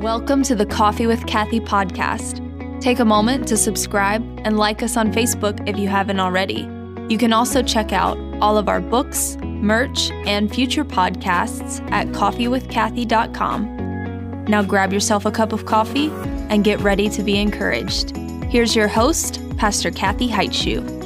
[0.00, 2.40] Welcome to the Coffee with Kathy podcast.
[2.80, 6.66] Take a moment to subscribe and like us on Facebook if you haven't already.
[7.10, 14.44] You can also check out all of our books, merch, and future podcasts at coffeewithkathy.com.
[14.46, 16.08] Now grab yourself a cup of coffee
[16.48, 18.16] and get ready to be encouraged.
[18.46, 20.98] Here's your host, Pastor Kathy Heitshoe.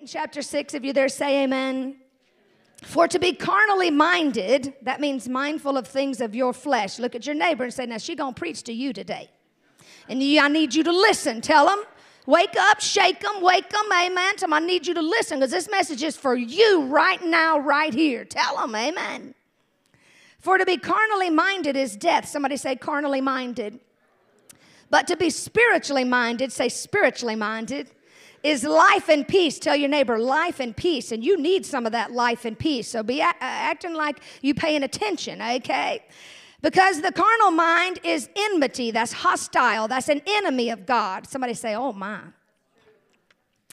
[0.00, 1.96] In chapter 6, if you're there, say amen.
[2.84, 6.98] For to be carnally minded, that means mindful of things of your flesh.
[6.98, 9.30] Look at your neighbor and say, Now she gonna preach to you today.
[10.08, 11.40] And you, I need you to listen.
[11.40, 11.82] Tell them,
[12.26, 14.36] wake up, shake them, wake them, amen.
[14.36, 17.58] Tell them, I need you to listen because this message is for you right now,
[17.58, 18.24] right here.
[18.24, 19.34] Tell them, amen.
[20.38, 22.28] For to be carnally minded is death.
[22.28, 23.80] Somebody say, carnally minded.
[24.90, 27.90] But to be spiritually minded, say, spiritually minded
[28.44, 29.58] is life and peace.
[29.58, 31.10] Tell your neighbor, life and peace.
[31.10, 32.86] And you need some of that life and peace.
[32.86, 36.04] So be a- acting like you paying attention, okay?
[36.60, 41.26] Because the carnal mind is enmity, that's hostile, that's an enemy of God.
[41.26, 42.20] Somebody say, oh my.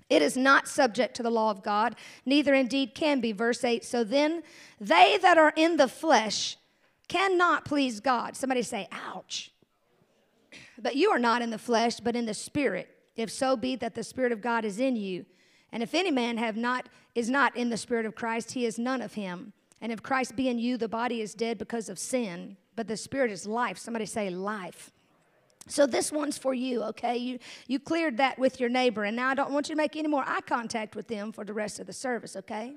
[0.09, 3.31] It is not subject to the law of God, neither indeed can be.
[3.31, 4.43] Verse 8 So then,
[4.79, 6.57] they that are in the flesh
[7.07, 8.35] cannot please God.
[8.35, 9.51] Somebody say, ouch.
[10.77, 12.89] But you are not in the flesh, but in the spirit
[13.21, 15.25] if so be that the spirit of god is in you.
[15.71, 18.77] And if any man have not is not in the spirit of christ he is
[18.77, 19.53] none of him.
[19.79, 22.97] And if christ be in you the body is dead because of sin but the
[22.97, 23.77] spirit is life.
[23.77, 24.91] Somebody say life.
[25.67, 27.17] So this one's for you okay?
[27.17, 29.95] You you cleared that with your neighbor and now i don't want you to make
[29.95, 32.75] any more eye contact with them for the rest of the service okay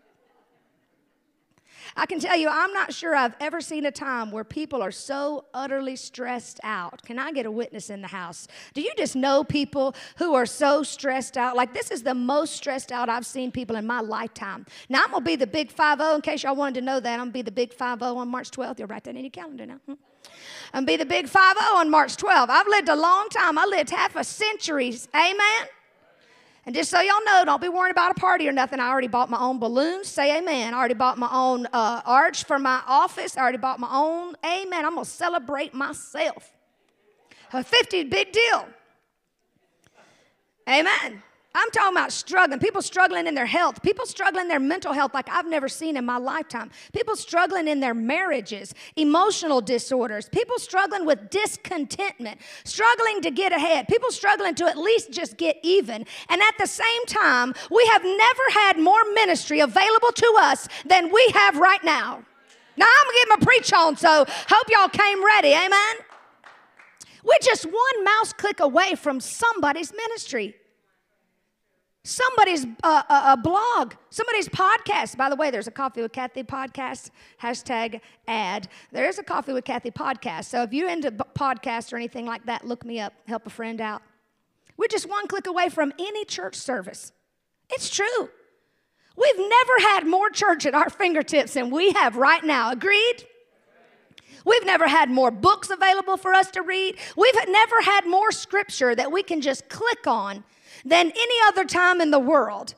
[1.97, 4.91] I can tell you, I'm not sure I've ever seen a time where people are
[4.91, 7.03] so utterly stressed out.
[7.03, 8.49] Can I get a witness in the house?
[8.75, 11.57] Do you just know people who are so stressed out?
[11.57, 14.67] Like, this is the most stressed out I've seen people in my lifetime.
[14.89, 17.01] Now, I'm going to be the big 5 0 in case y'all wanted to know
[17.01, 17.13] that.
[17.13, 18.79] I'm going to be the big 5 0 on March 12th.
[18.79, 19.81] You'll write that in your calendar now.
[20.75, 22.49] To be the big 5 0 on March 12th.
[22.49, 23.59] I've lived a long time.
[23.59, 24.95] I lived half a century.
[25.15, 25.69] Amen.
[26.67, 28.81] And just so y'all know, don't be worrying about a party or nothing.
[28.81, 30.09] I already bought my own balloons.
[30.09, 30.73] Say amen.
[30.73, 33.37] I already bought my own uh, arch for my office.
[33.37, 34.35] I already bought my own.
[34.45, 34.87] Amen.
[34.87, 36.53] I'm going to celebrate myself.
[37.53, 38.67] A 50 big deal.
[40.69, 41.23] Amen.
[41.57, 42.59] I'm talking about struggling.
[42.59, 43.81] People struggling in their health.
[43.83, 46.73] People struggling in their mental health like I've never seen in my lifetime.
[46.93, 50.29] People struggling in their marriages, emotional disorders.
[50.29, 53.87] People struggling with discontentment, struggling to get ahead.
[53.87, 56.05] People struggling to at least just get even.
[56.29, 61.13] And at the same time, we have never had more ministry available to us than
[61.13, 62.25] we have right now.
[62.77, 65.53] Now I'm gonna give get my preach on, so hope y'all came ready.
[65.55, 65.97] Amen.
[67.23, 70.57] We're just one mouse click away from somebody's ministry
[72.05, 75.17] somebody's uh, blog, somebody's podcast.
[75.17, 77.11] By the way, there's a Coffee with Kathy podcast,
[77.43, 78.69] hashtag ad.
[78.93, 80.45] There is a Coffee with Kathy podcast.
[80.45, 83.81] So if you're into podcasts or anything like that, look me up, help a friend
[83.81, 84.03] out.
[84.77, 87.13] We're just one click away from any church service.
[87.71, 88.29] It's true.
[89.17, 92.73] We've never had more church at our fingertips than we have right now.
[92.73, 93.25] Agreed?
[94.45, 96.97] We've never had more books available for us to read.
[97.17, 100.45] We've never had more scripture that we can just click on
[100.85, 102.75] than any other time in the world.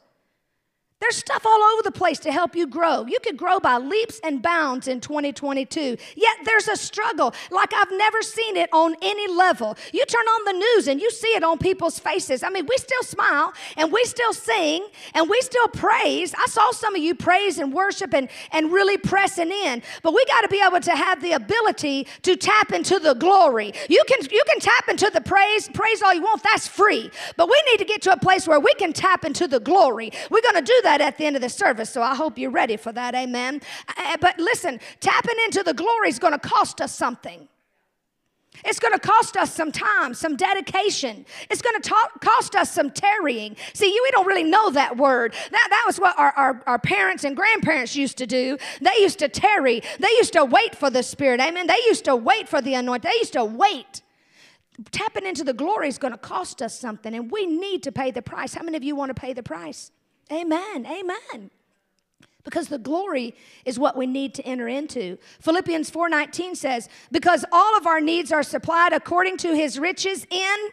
[0.99, 3.05] There's stuff all over the place to help you grow.
[3.05, 5.99] You could grow by leaps and bounds in 2022.
[6.17, 9.77] Yet there's a struggle like I've never seen it on any level.
[9.93, 12.43] You turn on the news and you see it on people's faces.
[12.43, 16.33] I mean, we still smile and we still sing and we still praise.
[16.33, 19.83] I saw some of you praise and worship and, and really pressing in.
[20.03, 23.75] But we got to be able to have the ability to tap into the glory.
[23.91, 26.43] You can you can tap into the praise, praise all you want.
[26.43, 27.11] That's free.
[27.37, 30.11] But we need to get to a place where we can tap into the glory.
[30.31, 32.51] We're going to do that at the end of the service, so I hope you're
[32.51, 33.15] ready for that.
[33.15, 33.61] Amen.
[33.97, 37.49] Uh, but listen, tapping into the glory is going to cost us something.
[38.65, 41.27] It's going to cost us some time, some dedication.
[41.51, 43.57] It's going to cost us some tarrying.
[43.75, 45.35] See, we don't really know that word.
[45.51, 48.57] That, that was what our, our, our parents and grandparents used to do.
[48.81, 51.41] They used to tarry, they used to wait for the Spirit.
[51.41, 51.67] Amen.
[51.67, 54.03] They used to wait for the anointing, they used to wait.
[54.91, 58.11] Tapping into the glory is going to cost us something, and we need to pay
[58.11, 58.55] the price.
[58.55, 59.91] How many of you want to pay the price?
[60.33, 60.87] Amen.
[60.87, 61.51] Amen.
[62.45, 63.35] Because the glory
[63.65, 65.19] is what we need to enter into.
[65.41, 70.71] Philippians 4:19 says, "Because all of our needs are supplied according to his riches in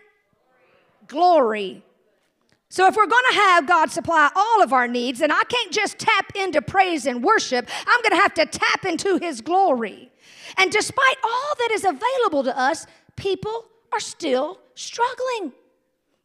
[1.08, 1.84] glory."
[2.70, 5.72] So if we're going to have God supply all of our needs, and I can't
[5.72, 10.12] just tap into praise and worship, I'm going to have to tap into his glory.
[10.58, 15.54] And despite all that is available to us, people are still struggling.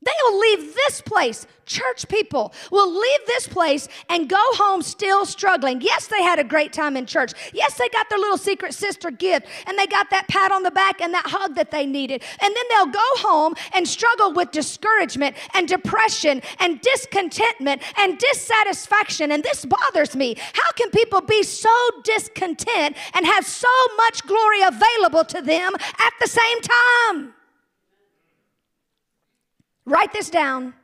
[0.00, 1.46] They'll leave this place.
[1.66, 5.80] Church people will leave this place and go home still struggling.
[5.80, 7.32] Yes, they had a great time in church.
[7.52, 10.70] Yes, they got their little secret sister gift and they got that pat on the
[10.70, 12.22] back and that hug that they needed.
[12.40, 19.32] And then they'll go home and struggle with discouragement and depression and discontentment and dissatisfaction.
[19.32, 20.36] And this bothers me.
[20.54, 21.74] How can people be so
[22.04, 27.34] discontent and have so much glory available to them at the same time?
[29.88, 30.74] Write this down.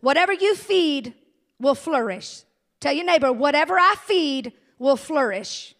[0.00, 1.14] Whatever you feed
[1.60, 2.42] will flourish.
[2.80, 5.74] Tell your neighbor, whatever I feed will flourish.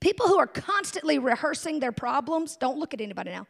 [0.00, 3.46] People who are constantly rehearsing their problems, don't look at anybody now,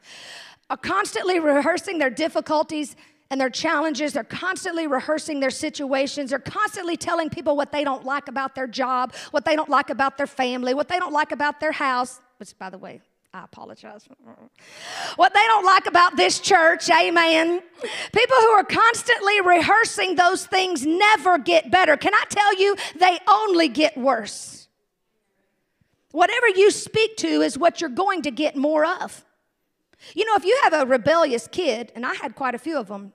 [0.68, 2.96] are constantly rehearsing their difficulties
[3.30, 4.12] and their challenges.
[4.12, 6.30] They're constantly rehearsing their situations.
[6.30, 9.88] They're constantly telling people what they don't like about their job, what they don't like
[9.88, 13.00] about their family, what they don't like about their house, which, by the way,
[13.34, 14.06] I apologize.
[15.16, 17.62] What they don't like about this church, amen.
[18.14, 21.96] People who are constantly rehearsing those things never get better.
[21.96, 24.68] Can I tell you, they only get worse.
[26.10, 29.24] Whatever you speak to is what you're going to get more of.
[30.14, 32.88] You know, if you have a rebellious kid, and I had quite a few of
[32.88, 33.14] them,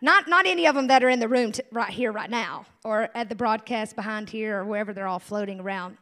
[0.00, 2.64] not, not any of them that are in the room t- right here, right now,
[2.84, 5.96] or at the broadcast behind here, or wherever they're all floating around.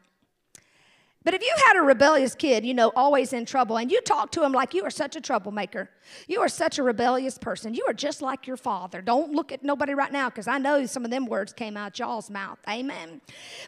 [1.29, 4.33] But if you had a rebellious kid, you know, always in trouble, and you talk
[4.33, 5.91] to him like you are such a troublemaker,
[6.27, 9.03] you are such a rebellious person, you are just like your father.
[9.03, 11.99] Don't look at nobody right now because I know some of them words came out
[11.99, 12.59] y'all's mouth.
[12.67, 13.21] Amen.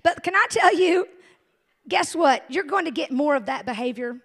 [0.03, 1.07] But can I tell you,
[1.87, 2.47] guess what?
[2.49, 4.17] You're going to get more of that behavior.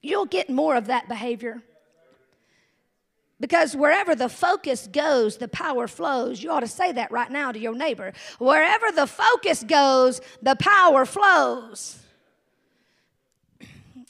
[0.00, 1.62] You'll get more of that behavior.
[3.38, 6.42] Because wherever the focus goes, the power flows.
[6.42, 8.14] You ought to say that right now to your neighbor.
[8.38, 11.98] Wherever the focus goes, the power flows.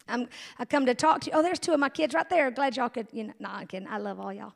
[0.09, 1.37] I'm, I come to talk to you.
[1.37, 2.51] Oh, there's two of my kids right there.
[2.51, 3.89] Glad y'all could, you know, no, I'm kidding.
[3.89, 4.53] I love all y'all.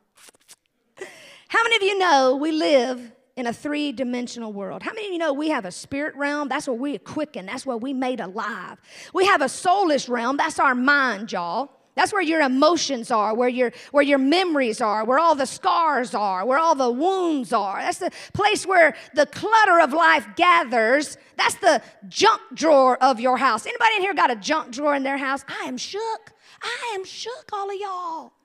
[1.47, 4.83] How many of you know we live in a three dimensional world?
[4.83, 6.47] How many of you know we have a spirit realm?
[6.47, 7.47] That's where we are quickened.
[7.47, 8.79] That's where we made alive.
[9.13, 10.37] We have a soulish realm.
[10.37, 11.80] That's our mind, y'all.
[12.01, 16.15] That's where your emotions are, where your, where your memories are, where all the scars
[16.15, 17.79] are, where all the wounds are.
[17.79, 21.19] That's the place where the clutter of life gathers.
[21.37, 23.67] That's the junk drawer of your house.
[23.67, 25.45] Anybody in here got a junk drawer in their house?
[25.47, 26.33] I am shook.
[26.63, 28.33] I am shook, all of y'all.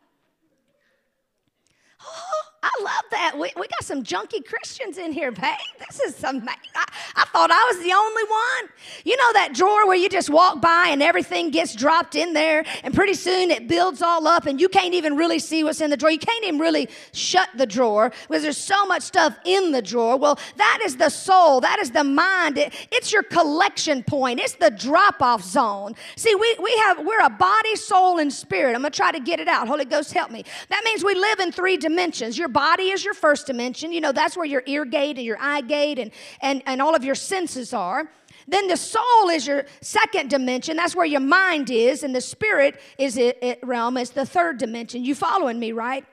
[2.08, 3.38] Oh, I love that.
[3.38, 5.54] We, we got some junky Christians in here, babe.
[5.88, 6.46] This is some.
[6.48, 6.84] I,
[7.14, 8.72] I thought I was the only one.
[9.04, 12.64] You know that drawer where you just walk by and everything gets dropped in there,
[12.82, 15.90] and pretty soon it builds all up, and you can't even really see what's in
[15.90, 16.10] the drawer.
[16.10, 20.16] You can't even really shut the drawer because there's so much stuff in the drawer.
[20.16, 21.60] Well, that is the soul.
[21.60, 22.58] That is the mind.
[22.58, 24.40] It, it's your collection point.
[24.40, 25.94] It's the drop-off zone.
[26.16, 28.74] See, we, we have we're a body, soul, and spirit.
[28.74, 29.68] I'm gonna try to get it out.
[29.68, 30.44] Holy Ghost, help me.
[30.70, 32.36] That means we live in three dimensions.
[32.36, 33.92] Your body is your first dimension.
[33.92, 36.10] You know, that's where your ear gate and your eye gate and,
[36.40, 38.10] and, and all of your senses are.
[38.48, 40.74] Then the soul is your second dimension.
[40.74, 44.56] That's where your mind is, and the spirit is it, it realm is the third
[44.56, 45.04] dimension.
[45.04, 46.06] You following me, right?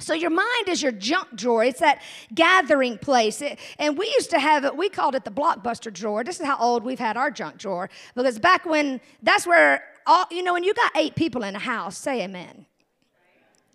[0.00, 1.62] So your mind is your junk drawer.
[1.62, 2.02] It's that
[2.34, 3.40] gathering place.
[3.40, 6.24] It, and we used to have it, we called it the blockbuster drawer.
[6.24, 7.88] This is how old we've had our junk drawer.
[8.16, 11.60] Because back when, that's where, all, you know, when you got eight people in a
[11.60, 12.66] house, say amen.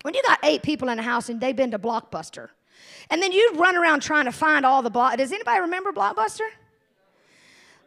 [0.04, 2.50] When you got eight people in a house and they've been to Blockbuster,
[3.10, 5.18] and then you run around trying to find all the block.
[5.18, 6.48] Does anybody remember Blockbuster?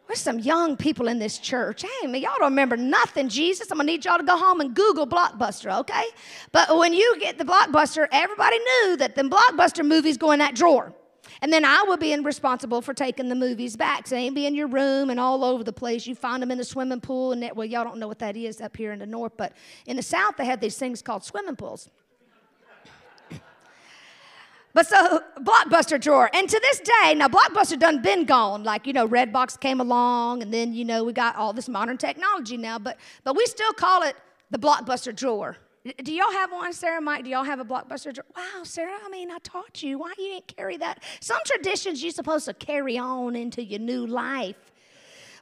[0.07, 1.83] There's some young people in this church.
[1.83, 3.71] Hey, man, y'all don't remember nothing, Jesus.
[3.71, 6.03] I'm gonna need y'all to go home and Google Blockbuster, okay?
[6.51, 10.55] But when you get the Blockbuster, everybody knew that the Blockbuster movies go in that
[10.55, 10.93] drawer.
[11.41, 14.07] And then I would be responsible for taking the movies back.
[14.07, 16.05] So they be in your room and all over the place.
[16.05, 17.31] You find them in the swimming pool.
[17.31, 19.53] And that, well, y'all don't know what that is up here in the north, but
[19.85, 21.89] in the south they have these things called swimming pools.
[24.73, 28.63] But so Blockbuster drawer, and to this day, now Blockbuster done been gone.
[28.63, 31.97] Like you know, Redbox came along, and then you know we got all this modern
[31.97, 32.79] technology now.
[32.79, 34.15] But but we still call it
[34.49, 35.57] the Blockbuster drawer.
[36.01, 37.01] Do y'all have one, Sarah?
[37.01, 38.25] Mike, do y'all have a Blockbuster drawer?
[38.35, 38.97] Wow, Sarah.
[39.03, 39.99] I mean, I taught you.
[39.99, 41.03] Why you didn't carry that?
[41.19, 44.55] Some traditions you're supposed to carry on into your new life.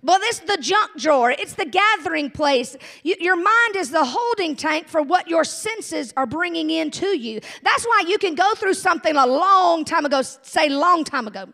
[0.03, 1.31] Well, this is the junk drawer.
[1.31, 2.75] It's the gathering place.
[3.03, 7.39] You, your mind is the holding tank for what your senses are bringing into you.
[7.63, 11.49] That's why you can go through something a long time ago, say long time ago.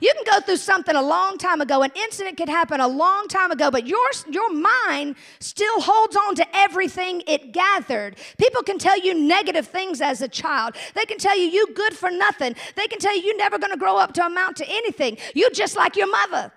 [0.00, 1.82] You can go through something a long time ago.
[1.82, 6.34] An incident could happen a long time ago, but your, your mind still holds on
[6.36, 8.16] to everything it gathered.
[8.38, 10.76] People can tell you negative things as a child.
[10.94, 12.54] They can tell you you good for nothing.
[12.76, 15.18] They can tell you you're never going to grow up to amount to anything.
[15.34, 16.52] You just like your mother.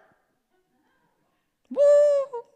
[1.70, 1.80] Woo!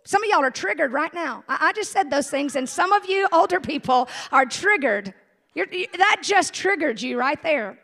[0.04, 1.44] Some of y'all are triggered right now.
[1.48, 5.14] I, I just said those things, and some of you older people are triggered.
[5.54, 7.78] You're, that just triggered you right there.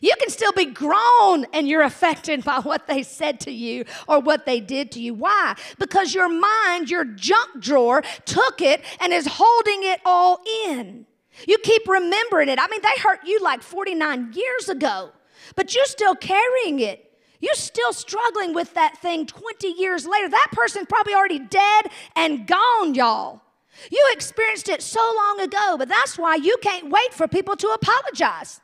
[0.00, 4.20] You can still be grown and you're affected by what they said to you or
[4.20, 5.14] what they did to you.
[5.14, 5.54] Why?
[5.78, 11.06] Because your mind, your junk drawer, took it and is holding it all in.
[11.46, 12.58] You keep remembering it.
[12.58, 15.10] I mean, they hurt you like 49 years ago,
[15.54, 17.09] but you're still carrying it.
[17.40, 20.28] You're still struggling with that thing 20 years later.
[20.28, 23.42] That person's probably already dead and gone, y'all.
[23.90, 27.68] You experienced it so long ago, but that's why you can't wait for people to
[27.68, 28.60] apologize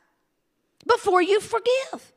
[0.85, 2.13] before you forgive.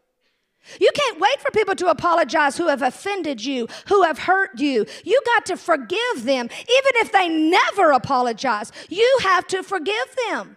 [0.79, 4.85] You can't wait for people to apologize who have offended you, who have hurt you.
[5.05, 6.49] You got to forgive them.
[6.53, 10.57] Even if they never apologize, you have to forgive them.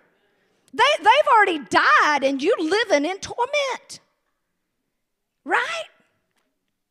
[0.74, 4.02] They, they've already died and you living in torment.
[5.46, 5.86] Right?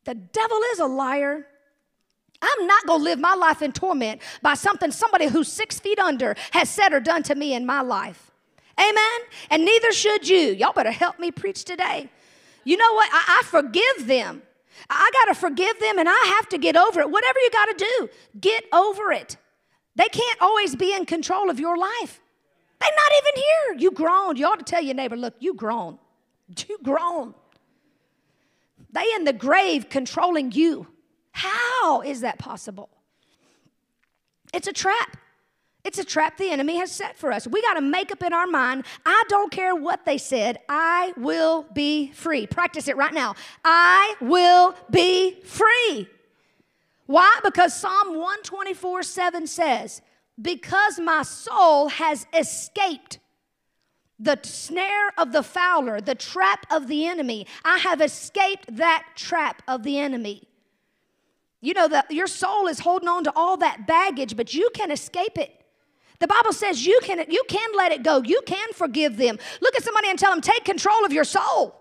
[0.05, 1.45] The devil is a liar.
[2.41, 5.99] I'm not going to live my life in torment by something somebody who's six feet
[5.99, 8.31] under has said or done to me in my life.
[8.77, 9.19] Amen?
[9.49, 10.39] And neither should you.
[10.39, 12.09] Y'all better help me preach today.
[12.63, 13.09] You know what?
[13.11, 14.41] I, I forgive them.
[14.89, 17.09] I got to forgive them and I have to get over it.
[17.09, 19.37] Whatever you got to do, get over it.
[19.95, 22.19] They can't always be in control of your life.
[22.79, 23.81] They're not even here.
[23.81, 24.35] You grown.
[24.35, 25.99] You ought to tell your neighbor, look, you grown.
[26.67, 27.33] You grown.
[28.93, 30.87] They in the grave controlling you.
[31.31, 32.89] How is that possible?
[34.53, 35.17] It's a trap.
[35.83, 37.45] It's a trap the enemy has set for us.
[37.45, 41.11] We got to make up in our mind I don't care what they said, I
[41.17, 42.47] will be free.
[42.47, 43.35] Practice it right now.
[43.65, 46.07] I will be free.
[47.07, 47.39] Why?
[47.43, 50.01] Because Psalm 124 7 says,
[50.41, 53.19] Because my soul has escaped
[54.19, 59.61] the snare of the fowler, the trap of the enemy, I have escaped that trap
[59.67, 60.43] of the enemy.
[61.61, 64.91] You know that your soul is holding on to all that baggage, but you can
[64.91, 65.63] escape it.
[66.19, 68.21] The Bible says you can, you can let it go.
[68.23, 69.37] You can forgive them.
[69.61, 71.75] Look at somebody and tell them, take control of your soul.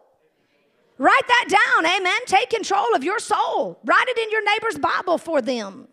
[0.98, 2.20] Write that down, amen.
[2.26, 3.78] Take control of your soul.
[3.84, 5.88] Write it in your neighbor's Bible for them.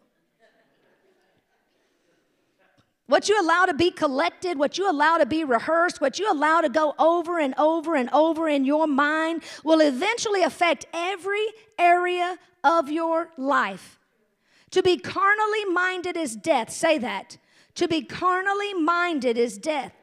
[3.09, 6.61] What you allow to be collected, what you allow to be rehearsed, what you allow
[6.61, 11.47] to go over and over and over in your mind will eventually affect every
[11.79, 13.97] area of your life.
[14.69, 16.69] To be carnally minded is death.
[16.69, 17.37] Say that.
[17.75, 19.93] To be carnally minded is death.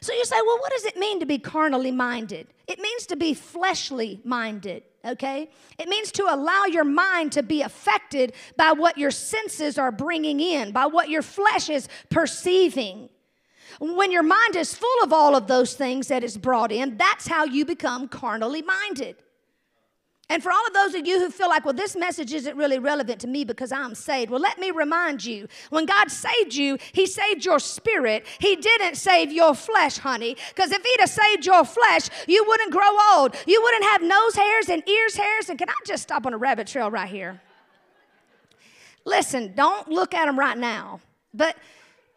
[0.00, 2.48] So you say, well, what does it mean to be carnally minded?
[2.66, 5.50] It means to be fleshly minded, okay?
[5.78, 10.40] It means to allow your mind to be affected by what your senses are bringing
[10.40, 13.08] in, by what your flesh is perceiving.
[13.80, 17.26] When your mind is full of all of those things that is brought in, that's
[17.26, 19.16] how you become carnally minded.
[20.32, 22.78] And for all of those of you who feel like, well, this message isn't really
[22.78, 26.78] relevant to me because I'm saved, well, let me remind you when God saved you,
[26.92, 28.24] He saved your spirit.
[28.38, 30.38] He didn't save your flesh, honey.
[30.48, 33.36] Because if He'd have saved your flesh, you wouldn't grow old.
[33.46, 35.50] You wouldn't have nose hairs and ears hairs.
[35.50, 37.38] And can I just stop on a rabbit trail right here?
[39.04, 41.00] Listen, don't look at them right now.
[41.34, 41.58] But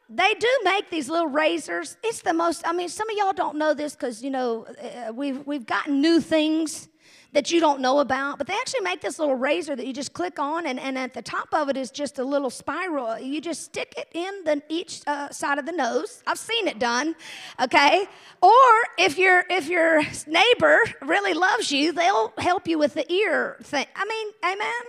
[0.09, 1.97] they do make these little razors.
[2.01, 5.11] It's the most, I mean, some of y'all don't know this because, you know, uh,
[5.11, 6.87] we've, we've gotten new things
[7.35, 8.37] that you don't know about.
[8.37, 11.13] But they actually make this little razor that you just click on, and, and at
[11.13, 13.19] the top of it is just a little spiral.
[13.19, 16.23] You just stick it in the, each uh, side of the nose.
[16.25, 17.13] I've seen it done,
[17.61, 18.07] okay?
[18.41, 23.57] Or if, your if your neighbor really loves you, they'll help you with the ear
[23.63, 23.85] thing.
[23.95, 24.83] I mean, amen?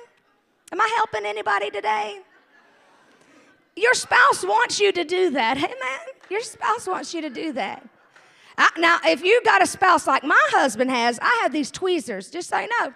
[0.71, 2.21] Am I helping anybody today?
[3.75, 5.57] Your spouse wants you to do that.
[5.57, 6.01] Amen?
[6.31, 7.87] Your spouse wants you to do that.
[8.59, 12.31] I, now, if you've got a spouse like my husband has, I have these tweezers,
[12.31, 12.95] just say no.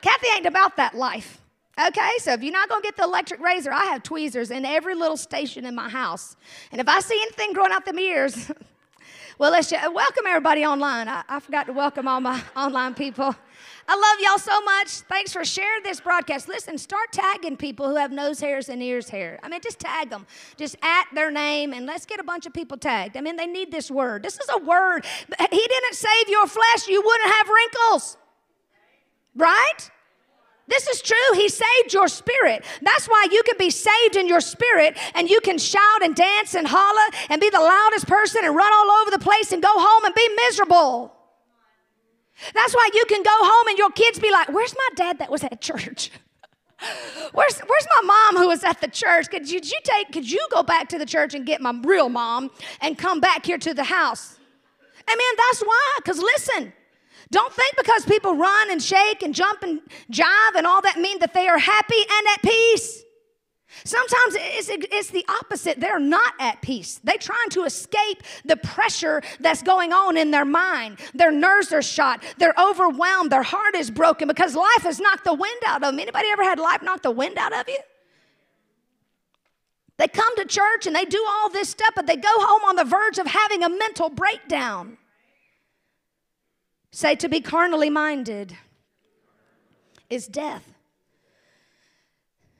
[0.00, 1.40] Kathy ain't about that life.
[1.86, 4.96] Okay, so if you're not gonna get the electric razor, I have tweezers in every
[4.96, 6.36] little station in my house.
[6.72, 8.50] And if I see anything growing out them ears,
[9.38, 11.08] well, let's just, welcome everybody online.
[11.08, 13.34] I, I forgot to welcome all my online people.
[13.90, 14.88] I love y'all so much.
[15.08, 16.46] Thanks for sharing this broadcast.
[16.46, 19.40] Listen, start tagging people who have nose hairs and ears hair.
[19.42, 20.26] I mean, just tag them.
[20.58, 23.16] Just at their name and let's get a bunch of people tagged.
[23.16, 24.22] I mean, they need this word.
[24.22, 25.06] This is a word.
[25.50, 28.18] He didn't save your flesh, you wouldn't have wrinkles.
[29.34, 29.90] Right?
[30.66, 31.16] This is true.
[31.32, 32.66] He saved your spirit.
[32.82, 36.54] That's why you can be saved in your spirit and you can shout and dance
[36.54, 39.72] and holler and be the loudest person and run all over the place and go
[39.72, 41.14] home and be miserable.
[42.54, 45.30] That's why you can go home and your kids be like, Where's my dad that
[45.30, 46.10] was at church?
[47.32, 49.30] Where's, where's my mom who was at the church?
[49.30, 52.08] Could you, you take, could you go back to the church and get my real
[52.08, 54.38] mom and come back here to the house?
[55.10, 55.34] Amen.
[55.36, 55.94] That's why.
[55.98, 56.72] Because listen,
[57.30, 59.80] Don't think because people run and shake and jump and
[60.10, 63.02] jive and all that mean that they are happy and at peace.
[63.84, 65.80] Sometimes it's, it's the opposite.
[65.80, 67.00] They're not at peace.
[67.04, 70.98] They're trying to escape the pressure that's going on in their mind.
[71.14, 72.22] Their nerves are shot.
[72.38, 73.30] They're overwhelmed.
[73.30, 75.98] Their heart is broken because life has knocked the wind out of them.
[75.98, 77.78] Anybody ever had life knock the wind out of you?
[79.98, 82.76] They come to church and they do all this stuff, but they go home on
[82.76, 84.96] the verge of having a mental breakdown.
[86.92, 88.56] Say to be carnally minded
[90.08, 90.72] is death.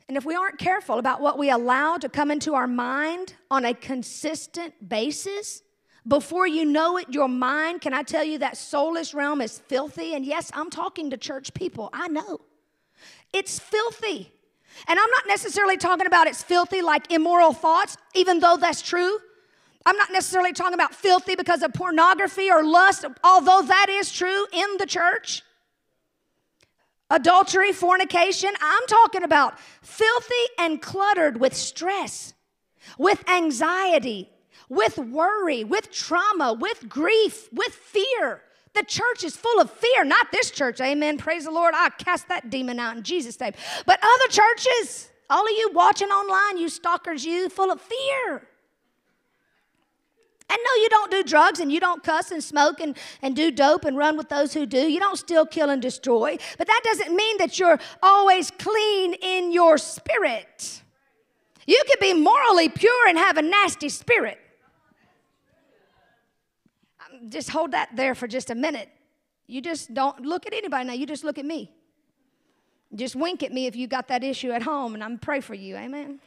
[0.08, 3.66] And if we aren't careful about what we allow to come into our mind on
[3.66, 5.62] a consistent basis,
[6.06, 10.14] before you know it, your mind, can I tell you that soulish realm is filthy?
[10.14, 11.90] And yes, I'm talking to church people.
[11.92, 12.40] I know.
[13.34, 14.32] It's filthy.
[14.86, 19.18] And I'm not necessarily talking about it's filthy like immoral thoughts, even though that's true.
[19.84, 24.46] I'm not necessarily talking about filthy because of pornography or lust, although that is true
[24.52, 25.42] in the church
[27.10, 28.50] adultery, fornication.
[28.60, 32.34] I'm talking about filthy and cluttered with stress,
[32.98, 34.30] with anxiety,
[34.68, 38.42] with worry, with trauma, with grief, with fear.
[38.74, 40.80] The church is full of fear, not this church.
[40.80, 41.18] Amen.
[41.18, 41.74] Praise the Lord.
[41.74, 43.52] I cast that demon out in Jesus' name.
[43.86, 48.46] But other churches, all of you watching online, you stalkers, you full of fear.
[50.50, 53.50] And no, you don't do drugs and you don't cuss and smoke and, and do
[53.50, 54.78] dope and run with those who do.
[54.78, 56.38] You don't steal, kill, and destroy.
[56.56, 60.82] But that doesn't mean that you're always clean in your spirit.
[61.66, 64.38] You can be morally pure and have a nasty spirit.
[67.00, 68.88] Um, just hold that there for just a minute.
[69.46, 71.72] You just don't look at anybody now, you just look at me.
[72.94, 75.52] Just wink at me if you got that issue at home, and I'm pray for
[75.52, 75.76] you.
[75.76, 76.20] Amen.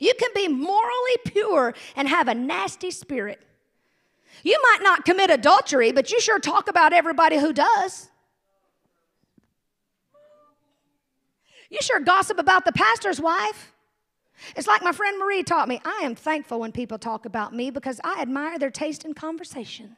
[0.00, 3.40] You can be morally pure and have a nasty spirit.
[4.42, 8.08] You might not commit adultery, but you sure talk about everybody who does.
[11.70, 13.72] You sure gossip about the pastor's wife.
[14.56, 17.70] It's like my friend Marie taught me I am thankful when people talk about me
[17.70, 19.96] because I admire their taste in conversation.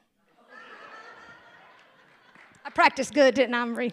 [2.64, 3.92] I practiced good, didn't I, Marie?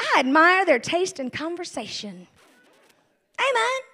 [0.00, 2.26] I admire their taste in conversation.
[3.38, 3.93] Amen.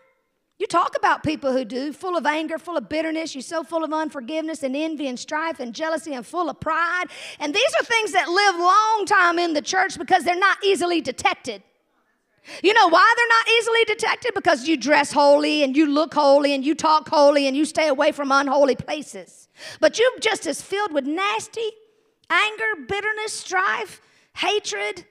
[0.61, 3.35] You talk about people who do, full of anger, full of bitterness.
[3.35, 7.07] You're so full of unforgiveness and envy and strife and jealousy and full of pride.
[7.39, 11.01] And these are things that live long time in the church because they're not easily
[11.01, 11.63] detected.
[12.63, 14.35] You know why they're not easily detected?
[14.35, 17.89] Because you dress holy and you look holy and you talk holy and you stay
[17.89, 19.49] away from unholy places.
[19.81, 21.71] But you're just as filled with nasty
[22.29, 24.03] anger, bitterness, strife,
[24.35, 25.07] hatred.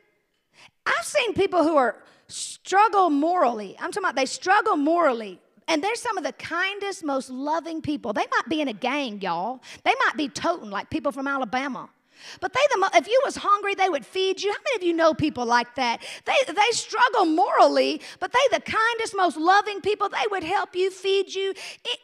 [0.85, 3.75] I've seen people who are struggle morally.
[3.79, 5.39] I'm talking about they struggle morally.
[5.67, 8.11] And they're some of the kindest, most loving people.
[8.11, 9.61] They might be in a gang, y'all.
[9.83, 11.89] They might be toting like people from Alabama.
[12.41, 14.51] But they, the, if you was hungry, they would feed you.
[14.51, 16.01] How many of you know people like that?
[16.25, 20.09] They, they struggle morally, but they the kindest, most loving people.
[20.09, 21.53] They would help you, feed you,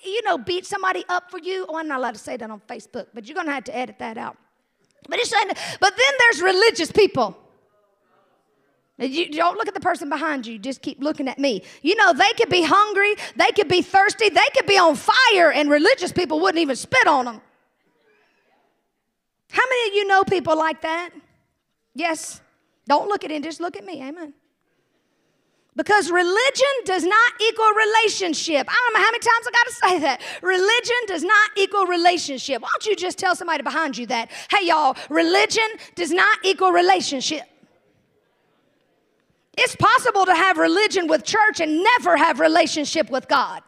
[0.04, 1.66] you know, beat somebody up for you.
[1.68, 3.76] Oh, I'm not allowed to say that on Facebook, but you're going to have to
[3.76, 4.38] edit that out.
[5.10, 5.32] But it's
[5.80, 7.38] but then there's religious people.
[8.98, 11.64] You don't look at the person behind you, just keep looking at me.
[11.82, 15.52] You know, they could be hungry, they could be thirsty, they could be on fire,
[15.52, 17.42] and religious people wouldn't even spit on them.
[19.52, 21.10] How many of you know people like that?
[21.94, 22.42] Yes.
[22.88, 24.02] Don't look at him, just look at me.
[24.02, 24.34] Amen.
[25.76, 28.66] Because religion does not equal relationship.
[28.70, 30.22] I don't know how many times I got to say that.
[30.42, 32.62] Religion does not equal relationship.
[32.62, 34.32] Why don't you just tell somebody behind you that?
[34.50, 37.44] Hey, y'all, religion does not equal relationship.
[39.58, 43.62] It's possible to have religion with church and never have relationship with God.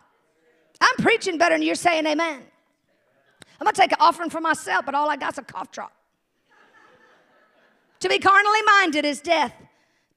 [0.82, 2.42] I'm preaching better than you're saying amen.
[3.60, 5.94] I'm gonna take an offering for myself, but all I got's a cough drop.
[8.00, 9.54] to be carnally minded is death,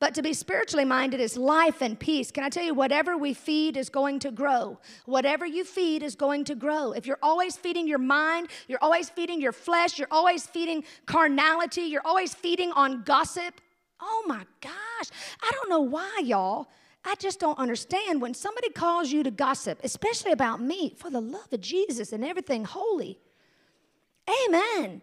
[0.01, 2.31] but to be spiritually minded is life and peace.
[2.31, 4.79] Can I tell you, whatever we feed is going to grow.
[5.07, 6.93] Whatever you feed is going to grow.
[6.93, 11.83] If you're always feeding your mind, you're always feeding your flesh, you're always feeding carnality,
[11.83, 13.61] you're always feeding on gossip,
[14.01, 15.09] Oh my gosh.
[15.43, 16.69] I don't know why, y'all.
[17.05, 21.21] I just don't understand when somebody calls you to gossip, especially about me, for the
[21.21, 23.19] love of Jesus and everything holy.
[24.47, 25.03] Amen.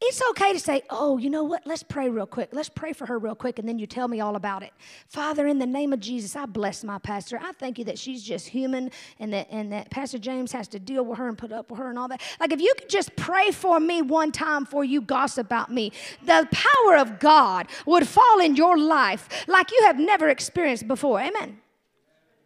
[0.00, 1.66] It's okay to say, oh, you know what?
[1.66, 2.50] Let's pray real quick.
[2.52, 4.72] Let's pray for her real quick, and then you tell me all about it.
[5.08, 7.36] Father, in the name of Jesus, I bless my pastor.
[7.42, 10.78] I thank you that she's just human and that, and that Pastor James has to
[10.78, 12.22] deal with her and put up with her and all that.
[12.38, 15.90] Like, if you could just pray for me one time before you gossip about me,
[16.24, 21.18] the power of God would fall in your life like you have never experienced before.
[21.18, 21.58] Amen.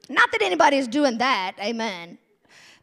[0.08, 1.56] Not that anybody is doing that.
[1.60, 2.16] Amen.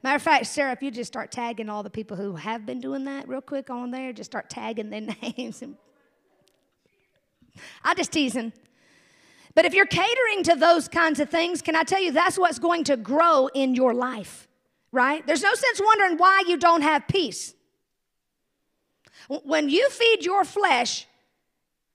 [0.01, 2.79] Matter of fact, Sarah, if you just start tagging all the people who have been
[2.79, 5.63] doing that real quick on there, just start tagging their names
[7.83, 8.53] I'm just teasing.
[9.55, 12.59] But if you're catering to those kinds of things, can I tell you that's what's
[12.59, 14.47] going to grow in your life,
[14.91, 15.25] right?
[15.25, 17.53] There's no sense wondering why you don't have peace.
[19.27, 21.07] When you feed your flesh,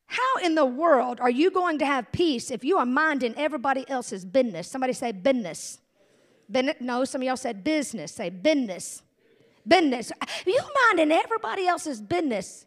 [0.06, 3.88] how in the world are you going to have peace if you are minding everybody
[3.88, 4.68] else's business?
[4.68, 5.78] Somebody say business.
[6.54, 6.76] Business.
[6.80, 8.12] No, some of y'all said business.
[8.12, 9.02] Say business.
[9.66, 10.12] Business.
[10.46, 12.66] You minding everybody else's business,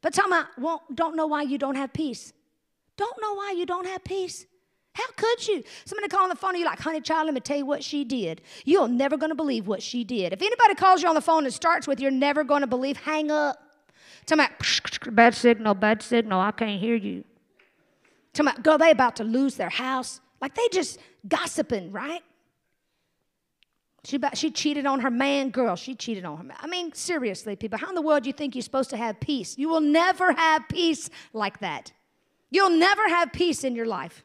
[0.00, 2.32] but tell me, well, don't know why you don't have peace.
[2.96, 4.46] Don't know why you don't have peace.
[4.94, 5.62] How could you?
[5.84, 7.84] Somebody call on the phone and you're like, honey, child, let me tell you what
[7.84, 8.40] she did.
[8.64, 10.32] You're never going to believe what she did.
[10.32, 12.96] If anybody calls you on the phone and starts with, you're never going to believe,
[12.96, 13.58] hang up.
[14.26, 14.46] Tell me,
[15.10, 17.24] bad signal, bad signal, I can't hear you.
[18.32, 20.20] Tell me, girl, they about to lose their house.
[20.40, 22.22] Like they just gossiping, right?
[24.04, 25.76] She, she cheated on her man, girl.
[25.76, 26.56] She cheated on her man.
[26.60, 29.18] I mean, seriously, people, how in the world do you think you're supposed to have
[29.20, 29.58] peace?
[29.58, 31.92] You will never have peace like that.
[32.50, 34.24] You'll never have peace in your life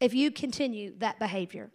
[0.00, 1.70] if you continue that behavior.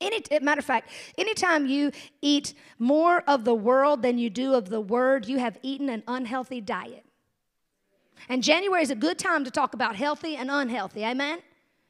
[0.00, 1.92] Any, matter of fact, anytime you
[2.22, 6.02] eat more of the world than you do of the word, you have eaten an
[6.06, 7.04] unhealthy diet.
[8.28, 11.04] And January is a good time to talk about healthy and unhealthy.
[11.04, 11.40] Amen?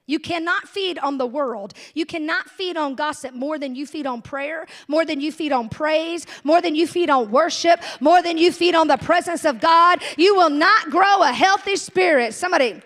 [0.07, 1.75] You cannot feed on the world.
[1.95, 5.53] You cannot feed on gossip more than you feed on prayer, more than you feed
[5.53, 9.45] on praise, more than you feed on worship, more than you feed on the presence
[9.45, 10.03] of God.
[10.17, 12.35] You will not grow a healthy spirit.
[12.35, 12.83] Somebody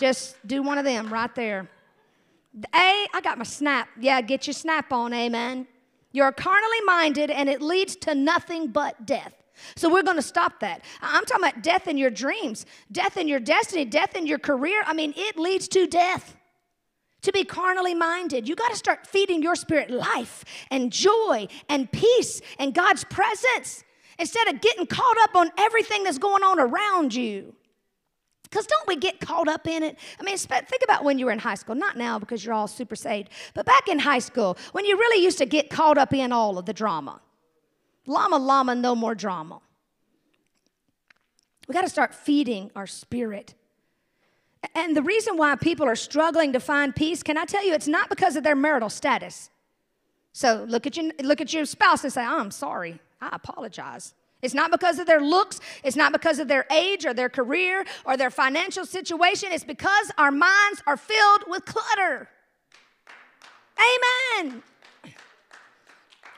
[0.00, 1.68] just do one of them right there.
[2.74, 3.88] A, I got my snap.
[4.00, 5.66] Yeah, get your snap on, amen.
[6.12, 9.32] You're carnally minded and it leads to nothing but death.
[9.76, 10.82] So we're going to stop that.
[11.00, 14.82] I'm talking about death in your dreams, death in your destiny, death in your career.
[14.86, 16.36] I mean, it leads to death.
[17.22, 21.90] To be carnally minded, you got to start feeding your spirit life and joy and
[21.90, 23.84] peace and God's presence
[24.18, 27.54] instead of getting caught up on everything that's going on around you.
[28.42, 29.98] Because don't we get caught up in it?
[30.20, 31.74] I mean, think about when you were in high school.
[31.74, 35.24] Not now because you're all super saved, but back in high school when you really
[35.24, 37.20] used to get caught up in all of the drama.
[38.06, 39.60] Llama, llama, no more drama.
[41.68, 43.54] We got to start feeding our spirit.
[44.74, 47.88] And the reason why people are struggling to find peace, can I tell you, it's
[47.88, 49.50] not because of their marital status.
[50.32, 52.98] So look at your, look at your spouse and say, I'm sorry.
[53.20, 54.14] I apologize.
[54.40, 57.84] It's not because of their looks, it's not because of their age or their career
[58.04, 59.50] or their financial situation.
[59.52, 62.28] It's because our minds are filled with clutter.
[63.78, 64.62] Amen.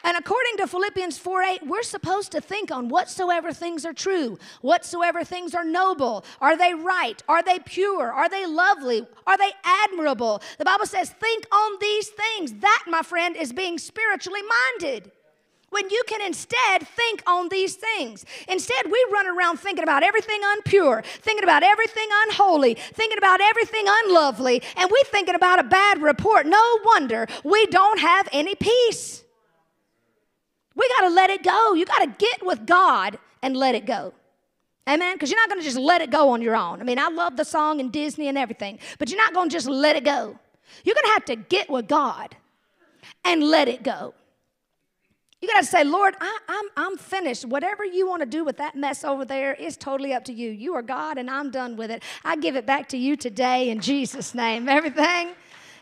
[0.04, 4.38] And according to Philippians 4 8, we're supposed to think on whatsoever things are true,
[4.60, 6.26] whatsoever things are noble.
[6.42, 7.22] Are they right?
[7.26, 8.12] Are they pure?
[8.12, 9.06] Are they lovely?
[9.26, 10.42] Are they admirable?
[10.58, 12.52] The Bible says, think on these things.
[12.60, 14.42] That, my friend, is being spiritually
[14.78, 15.10] minded
[15.70, 18.24] when you can instead think on these things.
[18.46, 23.84] Instead, we run around thinking about everything unpure, thinking about everything unholy, thinking about everything
[23.86, 26.46] unlovely, and we thinking about a bad report.
[26.46, 29.23] No wonder we don't have any peace.
[30.76, 31.74] We got to let it go.
[31.74, 34.12] You got to get with God and let it go.
[34.88, 35.14] Amen?
[35.14, 36.80] Because you're not going to just let it go on your own.
[36.80, 39.52] I mean, I love the song and Disney and everything, but you're not going to
[39.52, 40.38] just let it go.
[40.84, 42.36] You're going to have to get with God
[43.24, 44.14] and let it go.
[45.40, 47.44] You got to say, Lord, I, am I'm, I'm finished.
[47.44, 50.50] Whatever you want to do with that mess over there is totally up to you.
[50.50, 52.02] You are God, and I'm done with it.
[52.24, 54.70] I give it back to you today in Jesus' name.
[54.70, 55.32] Everything.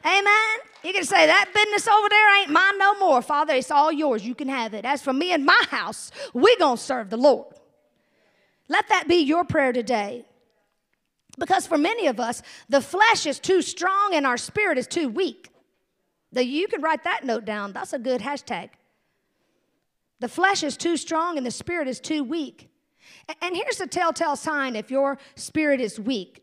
[0.05, 0.59] Amen.
[0.85, 3.23] You can say, that business over there ain't mine no more.
[3.23, 4.25] Father, it's all yours.
[4.25, 4.85] You can have it.
[4.85, 7.55] As for me and my house, we're going to serve the Lord.
[8.69, 10.25] Let that be your prayer today.
[11.39, 15.09] Because for many of us, the flesh is too strong and our spirit is too
[15.09, 15.51] weak.
[16.33, 17.73] The, you can write that note down.
[17.73, 18.71] That's a good hashtag.
[20.21, 22.71] The flesh is too strong and the spirit is too weak.
[23.41, 26.42] And here's a telltale sign if your spirit is weak.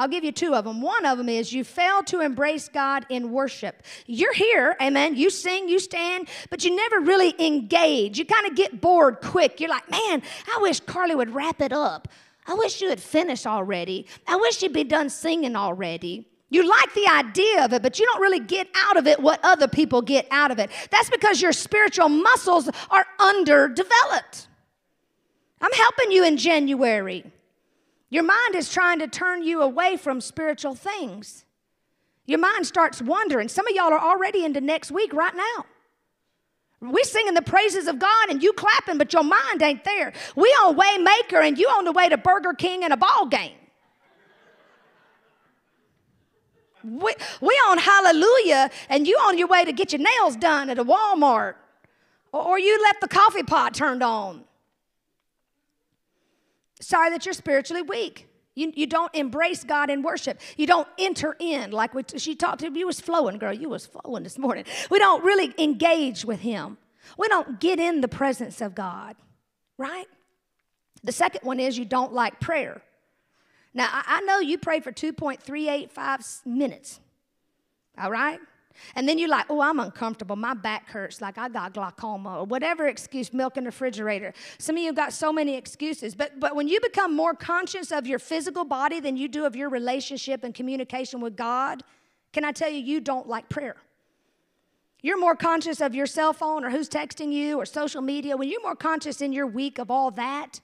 [0.00, 0.80] I'll give you two of them.
[0.80, 3.82] One of them is you fail to embrace God in worship.
[4.06, 5.14] You're here, amen.
[5.14, 8.18] You sing, you stand, but you never really engage.
[8.18, 9.60] You kind of get bored quick.
[9.60, 10.22] You're like, man,
[10.56, 12.08] I wish Carly would wrap it up.
[12.46, 14.06] I wish you had finished already.
[14.26, 16.26] I wish you'd be done singing already.
[16.48, 19.38] You like the idea of it, but you don't really get out of it what
[19.42, 20.70] other people get out of it.
[20.90, 24.48] That's because your spiritual muscles are underdeveloped.
[25.60, 27.30] I'm helping you in January.
[28.10, 31.44] Your mind is trying to turn you away from spiritual things.
[32.26, 33.48] Your mind starts wandering.
[33.48, 35.64] Some of y'all are already into next week right now.
[36.80, 40.12] We singing the praises of God and you clapping, but your mind ain't there.
[40.34, 43.52] We on Waymaker and you on the way to Burger King and a ball game.
[46.82, 50.78] We, we on hallelujah, and you on your way to get your nails done at
[50.78, 51.56] a Walmart,
[52.32, 54.44] or, or you left the coffee pot turned on.
[56.80, 58.26] Sorry that you're spiritually weak.
[58.54, 60.40] You, you don't embrace God in worship.
[60.56, 63.52] You don't enter in like we, she talked to you was flowing, girl.
[63.52, 64.64] You was flowing this morning.
[64.90, 66.76] We don't really engage with Him.
[67.16, 69.16] We don't get in the presence of God,
[69.78, 70.06] right?
[71.02, 72.82] The second one is you don't like prayer.
[73.72, 77.00] Now, I, I know you prayed for 2.385 minutes,
[77.96, 78.40] all right?
[78.94, 80.36] And then you're like, oh, I'm uncomfortable.
[80.36, 84.32] My back hurts, like I got glaucoma, or whatever excuse, milk in the refrigerator.
[84.58, 86.14] Some of you got so many excuses.
[86.14, 89.54] But, but when you become more conscious of your physical body than you do of
[89.54, 91.82] your relationship and communication with God,
[92.32, 93.76] can I tell you, you don't like prayer.
[95.02, 98.36] You're more conscious of your cell phone or who's texting you or social media.
[98.36, 100.60] When you're more conscious in your week of all that,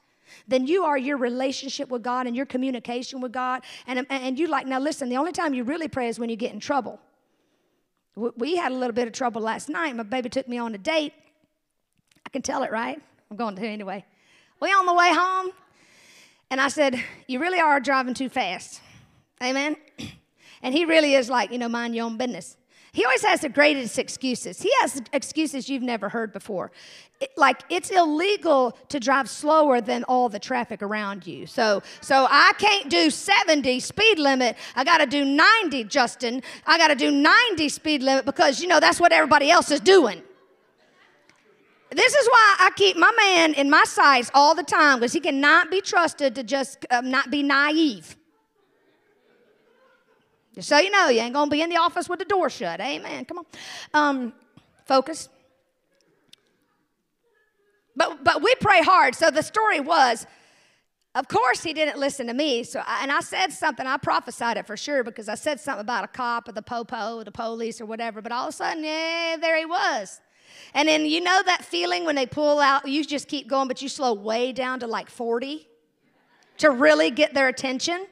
[0.49, 3.63] than you are your relationship with God and your communication with God.
[3.87, 6.37] And, and you like, now listen, the only time you really pray is when you
[6.37, 7.01] get in trouble.
[8.17, 9.95] We had a little bit of trouble last night.
[9.95, 11.13] My baby took me on a date.
[12.25, 13.01] I can tell it, right?
[13.31, 14.05] I'm going to anyway.
[14.61, 15.51] We on the way home,
[16.51, 18.81] and I said, You really are driving too fast.
[19.43, 19.77] Amen.
[20.63, 22.56] And he really is like, you know, mind your own business.
[22.97, 24.59] He always has the greatest excuses.
[24.59, 26.73] He has excuses you've never heard before.
[27.21, 31.47] It, like it's illegal to drive slower than all the traffic around you.
[31.47, 34.57] So so I can't do 70 speed limit.
[34.75, 36.43] I got to do 90, Justin.
[36.67, 39.81] I got to do 90 speed limit because you know that's what everybody else is
[39.81, 40.23] doing.
[41.91, 45.21] This is why I keep my man in my sights all the time because he
[45.21, 48.17] cannot be trusted to just um, not be naive.
[50.57, 52.81] Just so you know, you ain't gonna be in the office with the door shut.
[52.81, 53.27] Amen.
[53.27, 53.45] Come on.
[53.93, 54.33] Um,
[54.87, 55.29] focus.
[57.95, 59.15] But but we pray hard.
[59.15, 60.27] So the story was,
[61.15, 62.65] of course, he didn't listen to me.
[62.65, 63.87] So I, and I said something.
[63.87, 67.19] I prophesied it for sure because I said something about a cop or the popo,
[67.19, 68.23] or the police, or whatever.
[68.23, 70.23] But all of a sudden, yeah, there he was.
[70.73, 73.83] And then you know that feeling when they pull out, you just keep going, but
[73.83, 75.69] you slow way down to like 40
[76.59, 78.07] to really get their attention.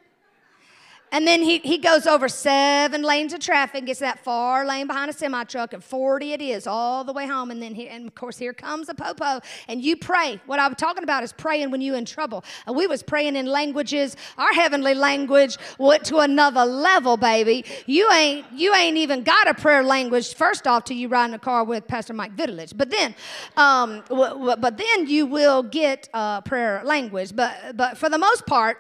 [1.14, 5.09] And then he, he goes over seven lanes of traffic, gets that far lane behind
[5.09, 7.53] a semi truck, and 40 it is all the way home.
[7.53, 10.40] And then, he, and of course, here comes a popo, and you pray.
[10.46, 12.42] What I'm talking about is praying when you're in trouble.
[12.66, 14.16] And we was praying in languages.
[14.37, 17.64] Our heavenly language went to another level, baby.
[17.87, 20.35] You ain't you ain't even got a prayer language.
[20.35, 22.77] First off, till you ride in a car with Pastor Mike Vitalich.
[22.77, 23.14] But then,
[23.57, 27.37] um, w- w- but then you will get a prayer language.
[27.37, 28.79] But but for the most part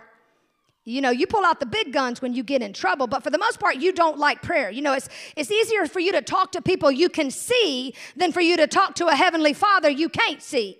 [0.84, 3.30] you know, you pull out the big guns when you get in trouble, but for
[3.30, 4.70] the most part, you don't like prayer.
[4.70, 8.32] You know, it's, it's easier for you to talk to people you can see than
[8.32, 10.78] for you to talk to a heavenly father you can't see.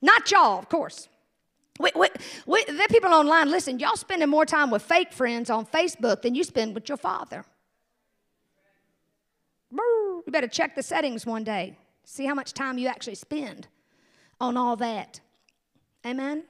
[0.00, 1.08] Not y'all, of course.
[1.80, 1.90] We,
[2.46, 6.22] we, there are people online, listen, y'all spending more time with fake friends on Facebook
[6.22, 7.44] than you spend with your father.
[10.28, 13.66] You better check the settings one day, see how much time you actually spend
[14.40, 15.20] on all that.
[16.06, 16.44] Amen?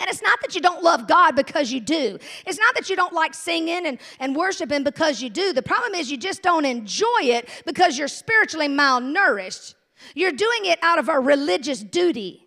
[0.00, 2.18] And it's not that you don't love God because you do.
[2.46, 5.52] It's not that you don't like singing and, and worshiping because you do.
[5.52, 9.74] The problem is you just don't enjoy it because you're spiritually malnourished.
[10.14, 12.46] You're doing it out of a religious duty.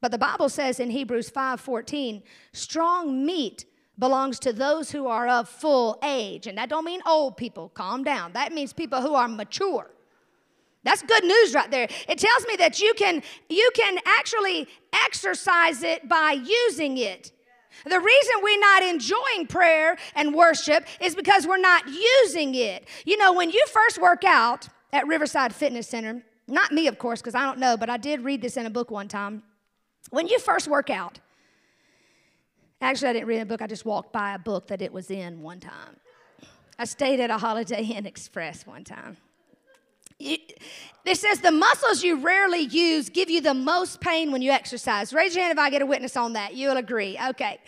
[0.00, 2.22] But the Bible says in Hebrews 5:14,
[2.52, 3.66] strong meat
[3.98, 6.46] belongs to those who are of full age.
[6.46, 7.68] And that don't mean old people.
[7.70, 8.32] Calm down.
[8.32, 9.90] That means people who are mature.
[10.82, 11.88] That's good news right there.
[12.08, 14.66] It tells me that you can you can actually
[15.06, 17.32] exercise it by using it.
[17.84, 22.86] The reason we're not enjoying prayer and worship is because we're not using it.
[23.04, 27.20] You know, when you first work out at Riverside Fitness Center, not me, of course,
[27.20, 29.44] because I don't know, but I did read this in a book one time.
[30.10, 31.20] When you first work out,
[32.82, 35.10] actually, I didn't read a book, I just walked by a book that it was
[35.10, 35.96] in one time.
[36.78, 39.16] I stayed at a Holiday Inn Express one time
[40.20, 45.12] it says the muscles you rarely use give you the most pain when you exercise.
[45.12, 46.54] Raise your hand if I get a witness on that.
[46.54, 47.18] You'll agree.
[47.30, 47.58] Okay.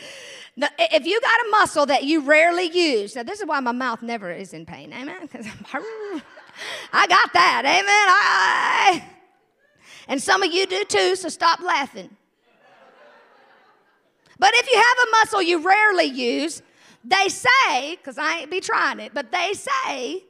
[0.57, 3.73] Now, if you got a muscle that you rarely use, now this is why my
[3.73, 4.93] mouth never is in pain.
[4.93, 5.29] Amen.
[6.93, 7.63] I got that.
[7.65, 7.87] Amen.
[7.89, 9.05] I,
[10.09, 12.11] and some of you do too, so stop laughing.
[14.39, 16.63] But if you have a muscle you rarely use,
[17.05, 20.25] they say, because I ain't be trying it, but they say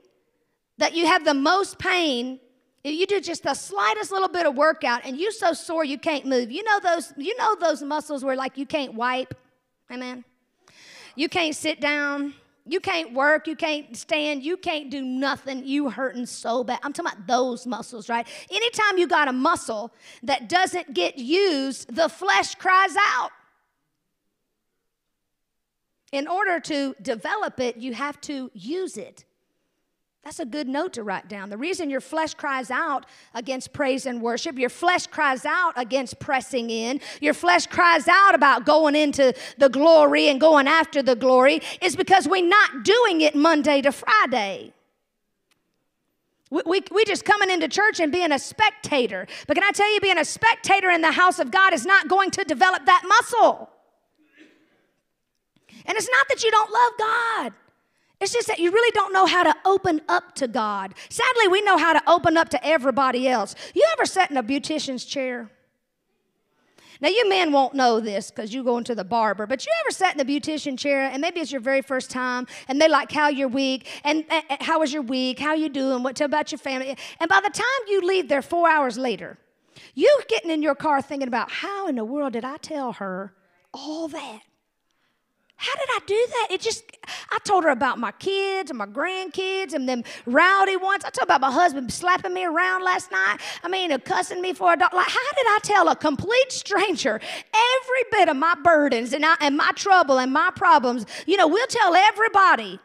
[0.82, 2.40] that you have the most pain
[2.82, 5.96] if you do just the slightest little bit of workout and you're so sore you
[5.96, 6.50] can't move.
[6.50, 9.32] You know those you know those muscles where like you can't wipe?
[9.92, 10.24] Amen.
[11.14, 12.34] You can't sit down.
[12.66, 13.46] You can't work.
[13.46, 14.42] You can't stand.
[14.42, 15.64] You can't do nothing.
[15.64, 16.80] You hurting so bad.
[16.82, 18.26] I'm talking about those muscles right?
[18.50, 19.92] Anytime you got a muscle
[20.24, 23.30] that doesn't get used the flesh cries out.
[26.10, 29.24] In order to develop it you have to use it
[30.24, 31.50] That's a good note to write down.
[31.50, 36.20] The reason your flesh cries out against praise and worship, your flesh cries out against
[36.20, 41.16] pressing in, your flesh cries out about going into the glory and going after the
[41.16, 44.72] glory is because we're not doing it Monday to Friday.
[46.50, 49.26] We, we, we just coming into church and being a spectator.
[49.48, 52.06] But can I tell you, being a spectator in the house of God is not
[52.06, 53.70] going to develop that muscle.
[55.86, 57.52] And it's not that you don't love God.
[58.22, 60.94] It's just that you really don't know how to open up to God.
[61.10, 63.56] Sadly, we know how to open up to everybody else.
[63.74, 65.50] You ever sat in a beautician's chair?
[67.00, 69.90] Now, you men won't know this because you go into the barber, but you ever
[69.90, 73.10] sat in the beautician chair and maybe it's your very first time and they like
[73.10, 76.52] how you're weak and, and, and how was your week, how you doing, what about
[76.52, 79.36] your family, and by the time you leave there four hours later,
[79.96, 83.34] you getting in your car thinking about how in the world did I tell her
[83.74, 84.42] all that?
[85.62, 86.48] How did I do that?
[86.50, 86.82] It just,
[87.30, 91.04] I told her about my kids and my grandkids and them rowdy ones.
[91.04, 93.36] I told about my husband slapping me around last night.
[93.62, 94.92] I mean, uh, cussing me for a dog.
[94.92, 99.36] Like, how did I tell a complete stranger every bit of my burdens and, I,
[99.40, 101.06] and my trouble and my problems?
[101.28, 102.80] You know, we'll tell everybody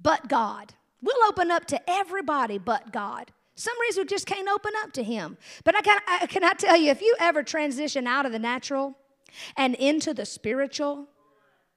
[0.00, 0.72] but God.
[1.02, 3.30] We'll open up to everybody but God.
[3.56, 5.36] Some reason we just can't open up to Him.
[5.64, 8.38] But I can, I, can I tell you, if you ever transition out of the
[8.38, 8.96] natural
[9.54, 11.08] and into the spiritual,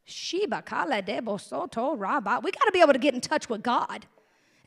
[0.05, 2.39] Sheba Kala Debo Soto Rabba.
[2.43, 4.05] We got to be able to get in touch with God.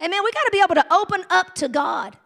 [0.02, 0.20] Amen.
[0.24, 2.16] We got to be able to open up to God.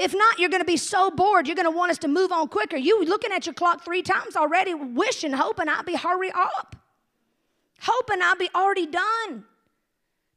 [0.00, 2.32] If not, you're going to be so bored, you're going to want us to move
[2.32, 2.76] on quicker.
[2.76, 6.74] You looking at your clock three times already, wishing, hoping I'll be hurry up.
[7.80, 9.44] Hoping I'll be already done.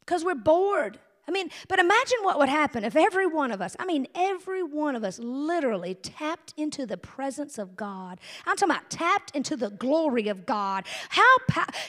[0.02, 1.00] Because we're bored.
[1.28, 4.64] I mean, but imagine what would happen if every one of us, I mean, every
[4.64, 8.22] one of us literally tapped into the presence of God.
[8.46, 10.86] I'm talking about tapped into the glory of God.
[11.10, 11.36] How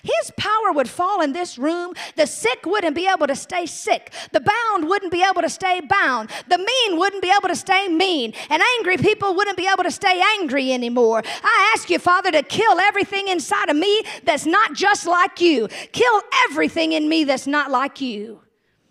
[0.03, 1.95] His power would fall in this room.
[2.17, 4.13] The sick wouldn't be able to stay sick.
[4.33, 6.31] The bound wouldn't be able to stay bound.
[6.49, 8.35] The mean wouldn't be able to stay mean.
[8.51, 11.23] And angry people wouldn't be able to stay angry anymore.
[11.45, 15.69] I ask you, Father, to kill everything inside of me that's not just like you.
[15.93, 18.41] Kill everything in me that's not like you.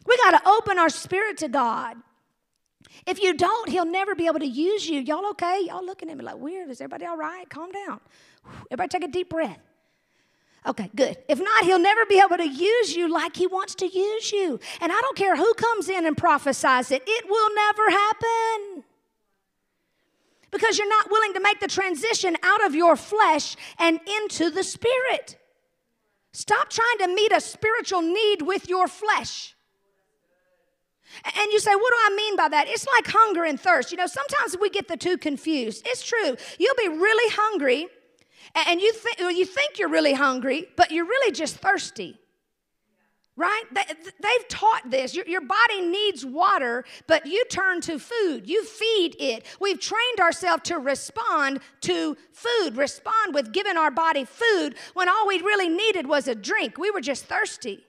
[0.07, 1.97] We got to open our spirit to God.
[3.05, 5.01] If you don't, He'll never be able to use you.
[5.01, 5.65] Y'all okay?
[5.67, 6.69] Y'all looking at me like weird.
[6.69, 7.47] Is everybody all right?
[7.49, 7.99] Calm down.
[8.71, 9.59] Everybody take a deep breath.
[10.65, 11.17] Okay, good.
[11.29, 14.59] If not, he'll never be able to use you like he wants to use you.
[14.81, 18.83] And I don't care who comes in and prophesies it, it will never happen.
[20.51, 24.63] Because you're not willing to make the transition out of your flesh and into the
[24.63, 25.37] spirit.
[26.31, 29.56] Stop trying to meet a spiritual need with your flesh.
[31.23, 32.67] And you say, what do I mean by that?
[32.67, 33.91] It's like hunger and thirst.
[33.91, 35.87] You know, sometimes we get the two confused.
[35.87, 36.35] It's true.
[36.59, 37.87] You'll be really hungry,
[38.55, 42.19] and you, th- you think you're really hungry, but you're really just thirsty.
[43.35, 43.63] Right?
[43.71, 45.13] They've taught this.
[45.13, 48.49] Your, your body needs water, but you turn to food.
[48.49, 49.45] You feed it.
[49.61, 55.27] We've trained ourselves to respond to food, respond with giving our body food when all
[55.27, 56.79] we really needed was a drink.
[56.79, 57.83] We were just thirsty.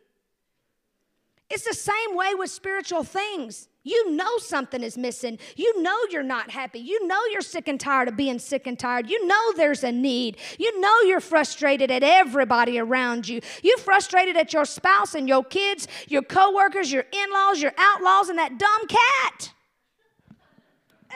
[1.51, 3.69] It's the same way with spiritual things.
[3.83, 5.39] You know something is missing.
[5.57, 6.79] You know you're not happy.
[6.79, 9.09] You know you're sick and tired of being sick and tired.
[9.09, 10.37] You know there's a need.
[10.59, 13.41] You know you're frustrated at everybody around you.
[13.63, 18.39] You're frustrated at your spouse and your kids, your coworkers, your in-laws, your outlaws, and
[18.39, 19.55] that dumb cat.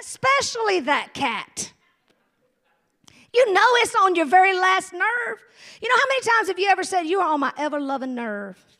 [0.01, 1.75] Especially that cat.
[3.35, 5.39] You know it's on your very last nerve.
[5.83, 8.15] You know how many times have you ever said, You are on my ever loving
[8.15, 8.72] nerve?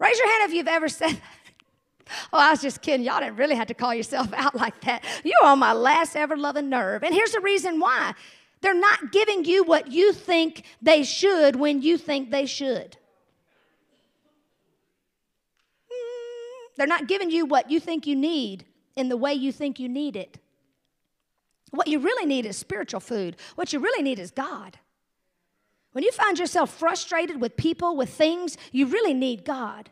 [0.00, 1.20] Raise your hand if you've ever said that.
[2.32, 3.06] Oh, I was just kidding.
[3.06, 5.04] Y'all didn't really have to call yourself out like that.
[5.22, 7.04] You're on my last ever loving nerve.
[7.04, 8.14] And here's the reason why
[8.62, 12.96] they're not giving you what you think they should when you think they should.
[16.76, 18.64] They're not giving you what you think you need
[18.96, 20.40] in the way you think you need it.
[21.70, 23.36] What you really need is spiritual food.
[23.54, 24.78] What you really need is God.
[25.92, 29.90] When you find yourself frustrated with people, with things, you really need God.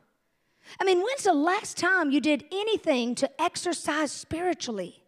[0.81, 5.03] I mean, when's the last time you did anything to exercise spiritually?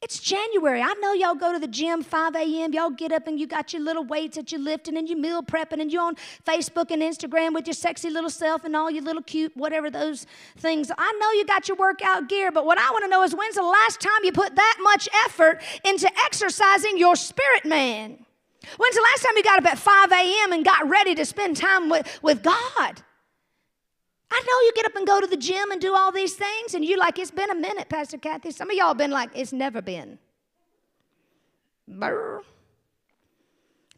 [0.00, 0.80] It's January.
[0.80, 2.72] I know y'all go to the gym 5 a.m.
[2.72, 5.42] Y'all get up and you got your little weights that you're lifting and you meal
[5.42, 6.14] prepping and you're on
[6.46, 10.24] Facebook and Instagram with your sexy little self and all your little cute, whatever those
[10.56, 10.92] things.
[10.96, 13.56] I know you got your workout gear, but what I want to know is when's
[13.56, 18.24] the last time you put that much effort into exercising your spirit man?
[18.76, 20.52] When's the last time you got up at 5 a.m.
[20.52, 23.02] and got ready to spend time with, with God?
[24.30, 26.74] I know you get up and go to the gym and do all these things,
[26.74, 28.50] and you like, it's been a minute, Pastor Kathy.
[28.50, 30.18] Some of y'all been like, it's never been.
[31.86, 32.42] Brr.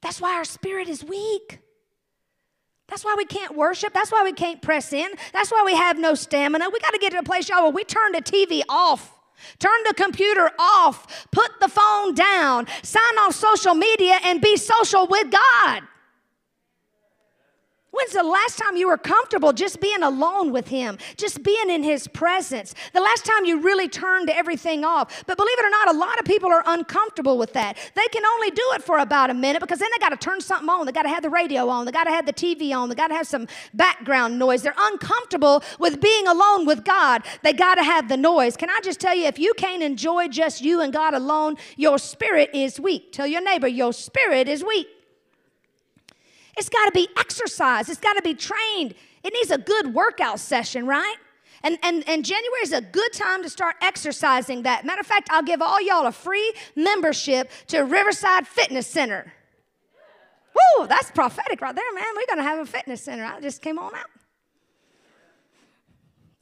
[0.00, 1.58] That's why our spirit is weak.
[2.86, 3.92] That's why we can't worship.
[3.92, 5.08] That's why we can't press in.
[5.32, 6.70] That's why we have no stamina.
[6.70, 9.19] We got to get to a place, y'all, where we turn the TV off.
[9.58, 11.26] Turn the computer off.
[11.30, 12.66] Put the phone down.
[12.82, 15.82] Sign off social media and be social with God.
[17.92, 21.82] When's the last time you were comfortable just being alone with Him, just being in
[21.82, 22.72] His presence?
[22.92, 25.24] The last time you really turned everything off.
[25.26, 27.76] But believe it or not, a lot of people are uncomfortable with that.
[27.96, 30.40] They can only do it for about a minute because then they got to turn
[30.40, 30.86] something on.
[30.86, 31.84] They got to have the radio on.
[31.84, 32.88] They got to have the TV on.
[32.88, 34.62] They got to have some background noise.
[34.62, 37.24] They're uncomfortable with being alone with God.
[37.42, 38.56] They got to have the noise.
[38.56, 41.98] Can I just tell you, if you can't enjoy just you and God alone, your
[41.98, 43.10] spirit is weak.
[43.10, 44.86] Tell your neighbor, your spirit is weak.
[46.56, 48.94] It's got to be exercised, it's got to be trained.
[49.22, 51.16] It needs a good workout session, right?
[51.62, 54.86] And, and, and January is a good time to start exercising that.
[54.86, 59.30] Matter of fact, I'll give all y'all a free membership to Riverside Fitness Center.
[60.54, 62.04] Woo, that's prophetic right there, man.
[62.16, 63.24] We're going to have a fitness center.
[63.24, 64.06] I just came on out.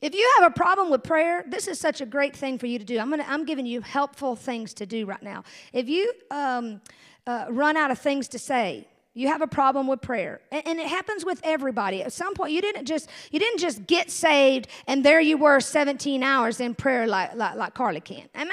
[0.00, 2.78] If you have a problem with prayer, this is such a great thing for you
[2.78, 3.00] to do.
[3.00, 5.42] I'm, gonna, I'm giving you helpful things to do right now.
[5.72, 6.80] If you um,
[7.26, 8.86] uh, run out of things to say,
[9.18, 10.40] you have a problem with prayer.
[10.52, 12.04] And, it happens with everybody.
[12.04, 15.58] At some point you didn't just you didn't just get saved and there you were
[15.58, 18.28] 17 hours in prayer like, like, like carly can.
[18.36, 18.52] Amen?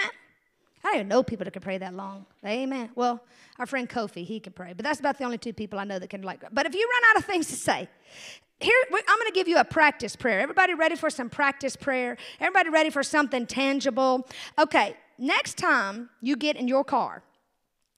[0.84, 2.26] I don't even know people that can pray that long.
[2.44, 2.90] Amen.
[2.96, 3.22] Well
[3.58, 5.98] our friend kofi he can pray but that's about the only two people i know
[5.98, 7.88] that can like but if you run out of things to say
[8.60, 10.42] here i'm going to give you a practice prayer.
[10.42, 12.18] Everybody ready for some practice prayer?
[12.42, 14.28] Everybody ready for something tangible?
[14.60, 17.24] Okay next time you get in your car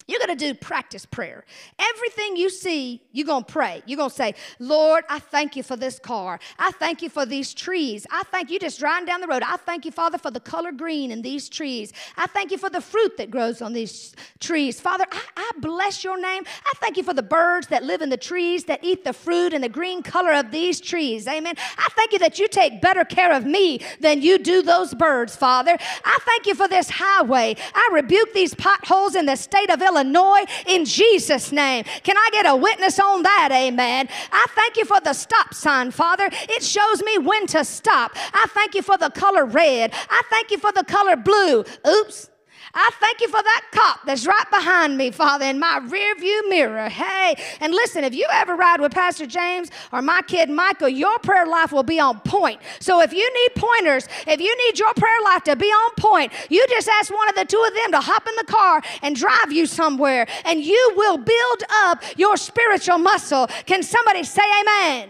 [0.08, 1.44] you're going to do practice prayer.
[1.78, 3.84] Everything you see, you're going to pray.
[3.86, 6.40] You're going to say, Lord, I thank you for this car.
[6.58, 8.08] I thank you for these trees.
[8.10, 9.44] I thank you just driving down the road.
[9.44, 11.92] I thank you, Father, for the color green in these trees.
[12.16, 14.80] I thank you for the fruit that grows on these trees.
[14.80, 16.44] Father, I, I bless your name.
[16.66, 19.54] I thank you for the birds that live in the trees, that eat the fruit
[19.54, 21.28] and the green color of these trees.
[21.28, 21.56] Amen.
[21.78, 25.36] I thank you that you take better care of me than you do those birds,
[25.36, 25.76] Father.
[26.06, 27.58] I thank you for this highway.
[27.74, 31.84] I rebuke these potholes in the state of Illinois Illinois in Jesus' name.
[32.04, 33.50] Can I get a witness on that?
[33.52, 34.08] Amen.
[34.32, 36.30] I thank you for the stop sign, Father.
[36.32, 38.12] It shows me when to stop.
[38.16, 39.94] I thank you for the color red.
[40.10, 41.64] I thank you for the color blue.
[41.88, 42.30] Oops.
[42.74, 46.50] I thank you for that cop that's right behind me, Father, in my rear view
[46.50, 46.90] mirror.
[46.90, 51.18] Hey, and listen, if you ever ride with Pastor James or my kid Michael, your
[51.20, 52.62] prayer life will be on point.
[52.80, 56.32] So if you need pointers, if you need your prayer life to be on point,
[56.50, 59.16] you just ask one of the two of them to hop in the car and
[59.16, 63.48] drive you somewhere, and you will build up your spiritual muscle.
[63.66, 65.10] Can somebody say amen?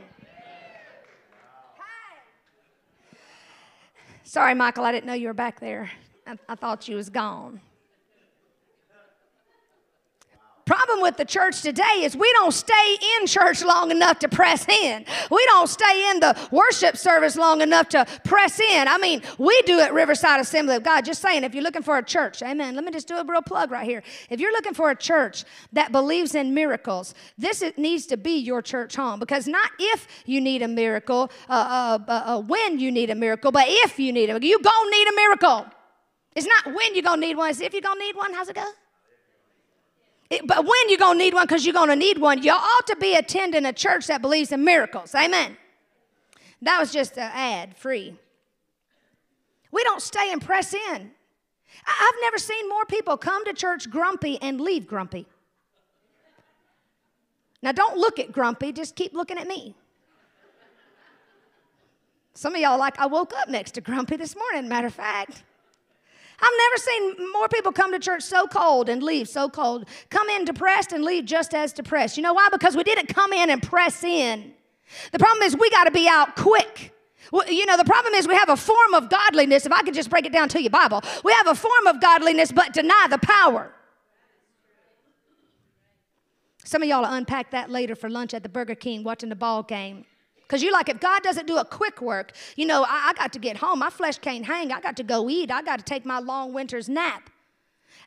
[4.24, 5.90] Sorry, Michael, I didn't know you were back there.
[6.28, 7.62] I, I thought you was gone.
[10.68, 14.68] Problem with the church today is we don't stay in church long enough to press
[14.68, 15.06] in.
[15.32, 18.90] We don't stay in the worship service long enough to press in.
[18.90, 21.06] I mean, we do at Riverside Assembly of God.
[21.06, 22.76] Just saying, if you're looking for a church, amen.
[22.76, 24.04] Let me just do a real plug right here.
[24.30, 28.62] If you're looking for a church that believes in miracles, this needs to be your
[28.62, 32.92] church home because not if you need a miracle, uh, uh, uh, uh when you
[32.92, 35.66] need a miracle, but if you need it, you gonna need a miracle.
[36.38, 38.32] It's not when you're going to need one, it's if you're going to need one.
[38.32, 38.70] How's it go?
[40.30, 42.52] It, but when you're going to need one, because you're going to need one, you
[42.52, 45.16] ought to be attending a church that believes in miracles.
[45.16, 45.58] Amen.
[46.62, 48.20] That was just an ad, free.
[49.72, 51.12] We don't stay and press in.
[51.88, 55.26] I've never seen more people come to church grumpy and leave grumpy.
[57.64, 59.74] Now, don't look at grumpy, just keep looking at me.
[62.36, 65.42] Some of y'all like, I woke up next to grumpy this morning, matter of fact.
[66.40, 69.88] I've never seen more people come to church so cold and leave so cold.
[70.10, 72.16] Come in depressed and leave just as depressed.
[72.16, 72.50] You know why?
[72.52, 74.54] Because we didn't come in and press in.
[75.12, 76.94] The problem is we got to be out quick.
[77.32, 79.66] Well, you know, the problem is we have a form of godliness.
[79.66, 82.00] If I could just break it down to you, Bible, we have a form of
[82.00, 83.74] godliness but deny the power.
[86.64, 89.36] Some of y'all will unpack that later for lunch at the Burger King watching the
[89.36, 90.06] ball game.
[90.48, 93.34] Because you're like, if God doesn't do a quick work, you know, I, I got
[93.34, 93.80] to get home.
[93.80, 94.72] My flesh can't hang.
[94.72, 95.52] I got to go eat.
[95.52, 97.30] I got to take my long winter's nap.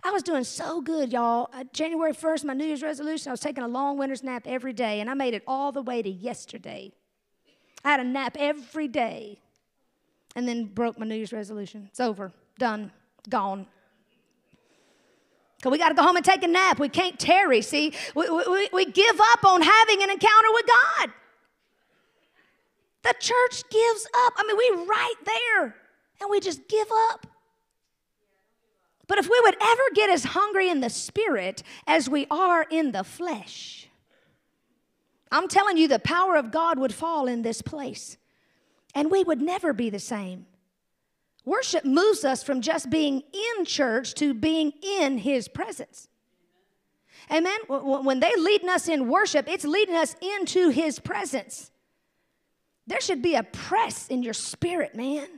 [0.02, 1.50] I was doing so good, y'all.
[1.52, 4.72] Uh, January 1st, my New Year's resolution, I was taking a long winter's nap every
[4.72, 6.92] day, and I made it all the way to yesterday.
[7.84, 9.40] I had a nap every day
[10.34, 11.88] and then broke my New Year's resolution.
[11.90, 12.90] It's over, done,
[13.28, 13.66] gone.
[15.58, 16.78] Because we got to go home and take a nap.
[16.78, 17.92] We can't tarry, see?
[18.14, 21.10] We, we, we give up on having an encounter with God.
[23.02, 24.34] The church gives up.
[24.36, 25.74] I mean, we right there
[26.20, 27.26] and we just give up.
[29.06, 32.92] But if we would ever get as hungry in the spirit as we are in
[32.92, 33.88] the flesh,
[35.32, 38.16] I'm telling you, the power of God would fall in this place,
[38.94, 40.46] and we would never be the same.
[41.44, 46.08] Worship moves us from just being in church to being in His presence.
[47.32, 47.58] Amen.
[47.68, 51.70] When they leading us in worship, it's leading us into His presence.
[52.90, 55.28] There should be a press in your spirit, man.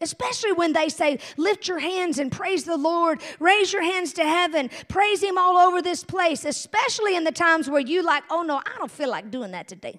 [0.00, 4.22] Especially when they say, lift your hands and praise the Lord, raise your hands to
[4.22, 8.42] heaven, praise Him all over this place, especially in the times where you like, oh
[8.42, 9.98] no, I don't feel like doing that today.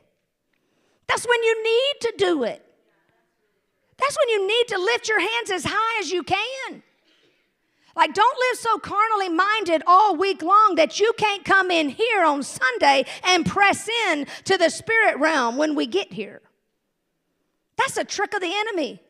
[1.07, 2.65] That's when you need to do it.
[3.97, 6.81] That's when you need to lift your hands as high as you can.
[7.93, 12.23] Like, don't live so carnally minded all week long that you can't come in here
[12.23, 16.41] on Sunday and press in to the spirit realm when we get here.
[17.79, 19.01] That's a trick of the enemy.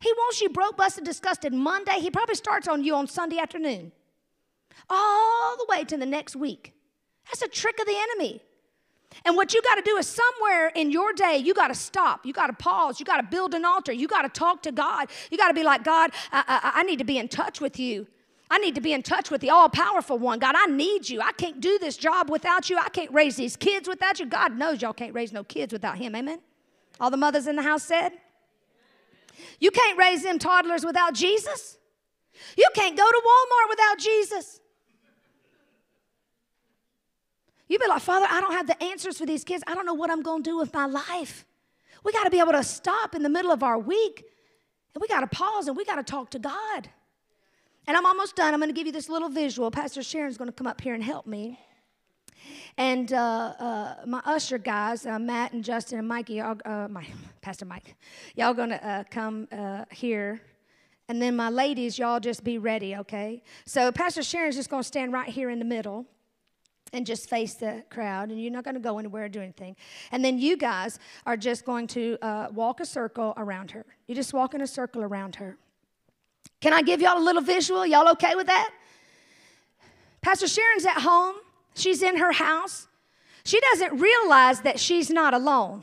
[0.00, 2.00] He wants you broke, busted, disgusted Monday.
[2.00, 3.92] He probably starts on you on Sunday afternoon,
[4.88, 6.72] all the way to the next week.
[7.26, 8.40] That's a trick of the enemy.
[9.24, 12.24] And what you got to do is somewhere in your day, you got to stop.
[12.24, 13.00] You got to pause.
[13.00, 13.92] You got to build an altar.
[13.92, 15.08] You got to talk to God.
[15.30, 17.78] You got to be like, God, I, I, I, need to be in touch with
[17.78, 18.06] you.
[18.50, 20.38] I need to be in touch with the all powerful one.
[20.38, 21.20] God, I need you.
[21.20, 22.78] I can't do this job without you.
[22.78, 24.26] I can't raise these kids without you.
[24.26, 26.14] God knows y'all can't raise no kids without Him.
[26.14, 26.40] Amen?
[27.00, 28.12] All the mothers in the house said?
[29.60, 31.78] You can't raise them toddlers without Jesus.
[32.56, 34.60] You can't go to Walmart without Jesus.
[37.68, 39.62] You be like, Father, I don't have the answers for these kids.
[39.66, 41.44] I don't know what I'm going to do with my life.
[42.04, 44.24] We got to be able to stop in the middle of our week
[44.94, 46.88] and we got to pause and we got to talk to God.
[47.86, 48.54] And I'm almost done.
[48.54, 49.70] I'm going to give you this little visual.
[49.70, 51.58] Pastor Sharon's going to come up here and help me.
[52.78, 53.16] And uh,
[53.58, 57.04] uh, my usher guys, uh, Matt and Justin and Mikey, y'all, uh, my
[57.42, 57.96] Pastor Mike,
[58.36, 59.48] y'all gonna come
[59.90, 60.40] here.
[61.08, 63.42] And then my ladies, y'all just be ready, okay?
[63.64, 66.06] So Pastor Sharon's just gonna stand right here in the middle
[66.92, 69.76] and just face the crowd, and you're not going to go anywhere or do anything.
[70.10, 73.84] And then you guys are just going to uh, walk a circle around her.
[74.06, 75.58] You just walk in a circle around her.
[76.62, 77.86] Can I give y'all a little visual?
[77.86, 78.70] Y'all okay with that?
[80.22, 81.36] Pastor Sharon's at home,
[81.74, 82.88] she's in her house.
[83.44, 85.82] She doesn't realize that she's not alone.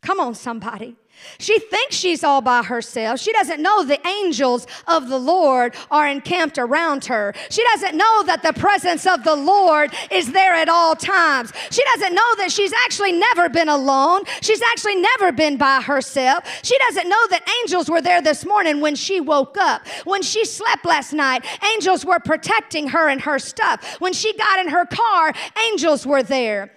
[0.00, 0.96] Come on, somebody.
[1.38, 3.20] She thinks she's all by herself.
[3.20, 7.34] She doesn't know the angels of the Lord are encamped around her.
[7.50, 11.52] She doesn't know that the presence of the Lord is there at all times.
[11.70, 14.22] She doesn't know that she's actually never been alone.
[14.40, 16.44] She's actually never been by herself.
[16.62, 19.86] She doesn't know that angels were there this morning when she woke up.
[20.04, 21.44] When she slept last night,
[21.74, 23.96] angels were protecting her and her stuff.
[24.00, 25.32] When she got in her car,
[25.70, 26.72] angels were there.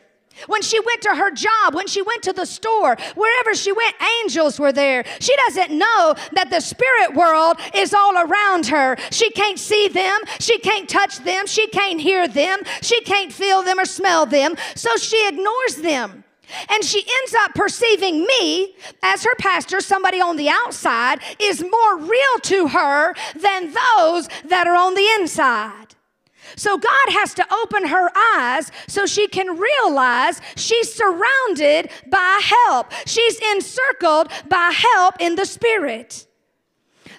[0.47, 3.95] When she went to her job, when she went to the store, wherever she went,
[4.21, 5.05] angels were there.
[5.19, 8.97] She doesn't know that the spirit world is all around her.
[9.11, 13.61] She can't see them, she can't touch them, she can't hear them, she can't feel
[13.61, 16.23] them or smell them, so she ignores them.
[16.69, 21.97] And she ends up perceiving me as her pastor, somebody on the outside, is more
[21.97, 25.92] real to her than those that are on the inside.
[26.55, 32.91] So God has to open her eyes so she can realize she's surrounded by help.
[33.05, 36.27] She's encircled by help in the spirit.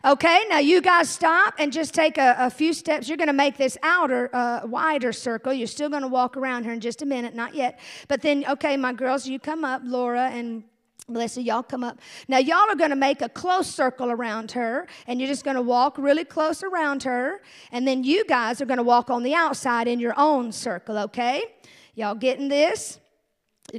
[0.05, 3.09] Okay, now you guys stop and just take a, a few steps.
[3.09, 5.51] You're going to make this outer, uh, wider circle.
[5.55, 7.80] You're still going to walk around here in just a minute, not yet.
[8.07, 10.64] But then, okay, my girls, you come up, Laura and
[11.07, 11.98] Melissa, y'all come up.
[12.28, 15.57] Now, y'all are going to make a close circle around her, and you're just going
[15.57, 17.42] to walk really close around her.
[17.72, 20.96] And then you guys are going to walk on the outside in your own circle,
[20.98, 21.44] okay?
[21.94, 23.00] Y'all getting this?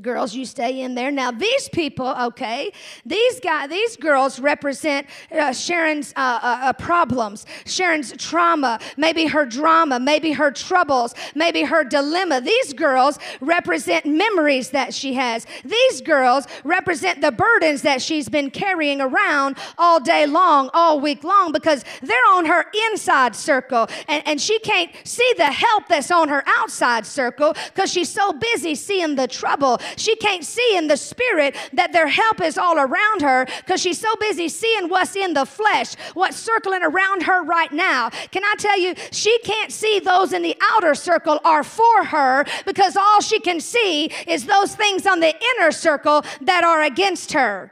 [0.02, 1.12] Girls, you stay in there.
[1.12, 2.72] Now, these people, okay,
[3.06, 9.46] these guys, these girls represent uh, Sharon's uh, uh, uh, problems, Sharon's trauma, maybe her
[9.46, 12.42] drama, maybe her troubles, maybe her dilemma.
[12.42, 15.46] These girls represent memories that she has.
[15.64, 21.24] These girls represent the burdens that she's been carrying around all day long, all week
[21.24, 26.12] long, because they're on her inside circle, and, and she can't see the help that's
[26.12, 30.88] on her outside circle because she's so busy seeing the trouble she can't see in
[30.88, 35.16] the spirit that their help is all around her because she's so busy seeing what's
[35.16, 38.10] in the flesh, what's circling around her right now.
[38.32, 42.46] Can I tell you, she can't see those in the outer circle are for her
[42.66, 47.34] because all she can see is those things on the inner circle that are against
[47.34, 47.72] her.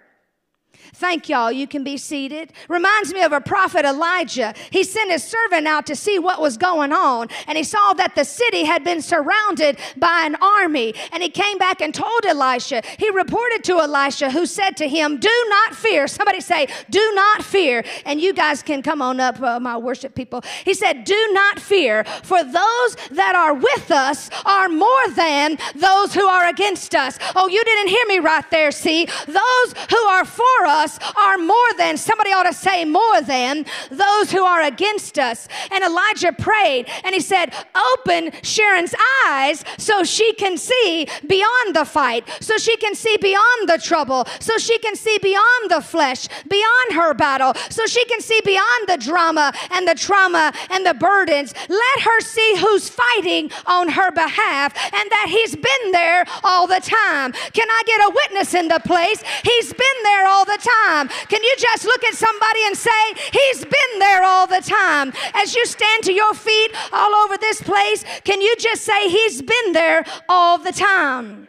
[1.03, 1.51] Thank y'all.
[1.51, 2.53] You can be seated.
[2.69, 4.53] Reminds me of a prophet Elijah.
[4.71, 8.15] He sent his servant out to see what was going on, and he saw that
[8.15, 10.95] the city had been surrounded by an army.
[11.11, 12.83] And he came back and told Elisha.
[12.97, 16.07] He reported to Elisha, who said to him, Do not fear.
[16.07, 17.83] Somebody say, Do not fear.
[18.05, 20.41] And you guys can come on up, uh, my worship people.
[20.63, 26.13] He said, Do not fear, for those that are with us are more than those
[26.13, 27.19] who are against us.
[27.35, 29.05] Oh, you didn't hear me right there, see?
[29.27, 33.65] Those who are for us us are more than, somebody ought to say more than,
[33.89, 35.47] those who are against us.
[35.71, 37.53] And Elijah prayed and he said,
[37.93, 38.93] Open Sharon's
[39.27, 44.25] eyes so she can see beyond the fight, so she can see beyond the trouble,
[44.39, 48.87] so she can see beyond the flesh, beyond her battle, so she can see beyond
[48.87, 51.53] the drama and the trauma and the burdens.
[51.69, 56.79] Let her see who's fighting on her behalf and that he's been there all the
[56.79, 57.31] time.
[57.31, 59.23] Can I get a witness in the place?
[59.43, 61.07] He's been there all the time time.
[61.27, 65.13] Can you just look at somebody and say, He's been there all the time?
[65.33, 69.41] As you stand to your feet all over this place, can you just say, He's
[69.41, 71.47] been there all the time?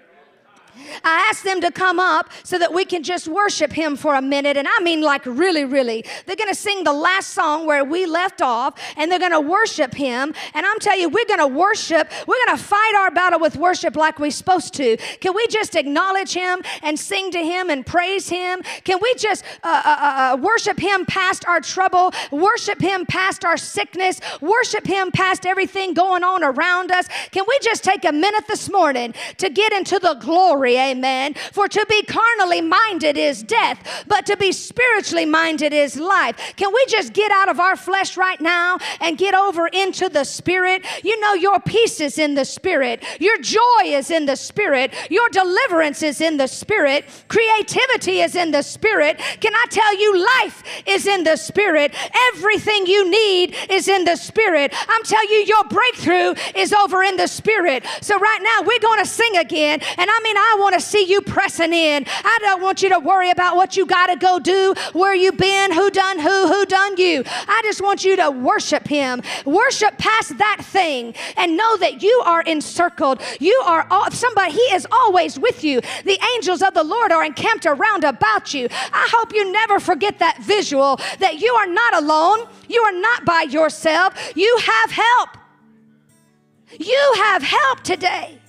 [1.02, 4.22] I asked them to come up so that we can just worship Him for a
[4.22, 4.56] minute.
[4.56, 6.04] And I mean, like, really, really.
[6.26, 9.40] They're going to sing the last song where we left off, and they're going to
[9.40, 10.34] worship Him.
[10.54, 12.10] And I'm telling you, we're going to worship.
[12.26, 14.96] We're going to fight our battle with worship like we're supposed to.
[15.20, 18.62] Can we just acknowledge Him and sing to Him and praise Him?
[18.84, 23.44] Can we just uh, uh, uh, uh worship Him past our trouble, worship Him past
[23.44, 27.08] our sickness, worship Him past everything going on around us?
[27.30, 30.14] Can we just take a minute this morning to get into the
[30.78, 31.34] Amen.
[31.52, 36.36] For to be carnally minded is death, but to be spiritually minded is life.
[36.56, 40.24] Can we just get out of our flesh right now and get over into the
[40.24, 40.84] spirit?
[41.02, 45.28] You know, your peace is in the spirit, your joy is in the spirit, your
[45.30, 49.18] deliverance is in the spirit, creativity is in the spirit.
[49.40, 51.94] Can I tell you, life is in the spirit?
[52.34, 54.72] Everything you need is in the spirit.
[54.88, 57.84] I'm telling you, your breakthrough is over in the spirit.
[58.00, 59.80] So, right now, we're going to sing again.
[59.98, 62.04] And I mean, I want to see you pressing in.
[62.08, 65.30] I don't want you to worry about what you got to go do, where you
[65.30, 67.22] been, who done who, who done you.
[67.26, 69.22] I just want you to worship him.
[69.44, 73.20] Worship past that thing and know that you are encircled.
[73.40, 75.82] You are all, somebody, he is always with you.
[76.04, 78.66] The angels of the Lord are encamped around about you.
[78.70, 82.48] I hope you never forget that visual that you are not alone.
[82.68, 84.32] You are not by yourself.
[84.34, 85.28] You have help.
[86.78, 88.40] You have help today.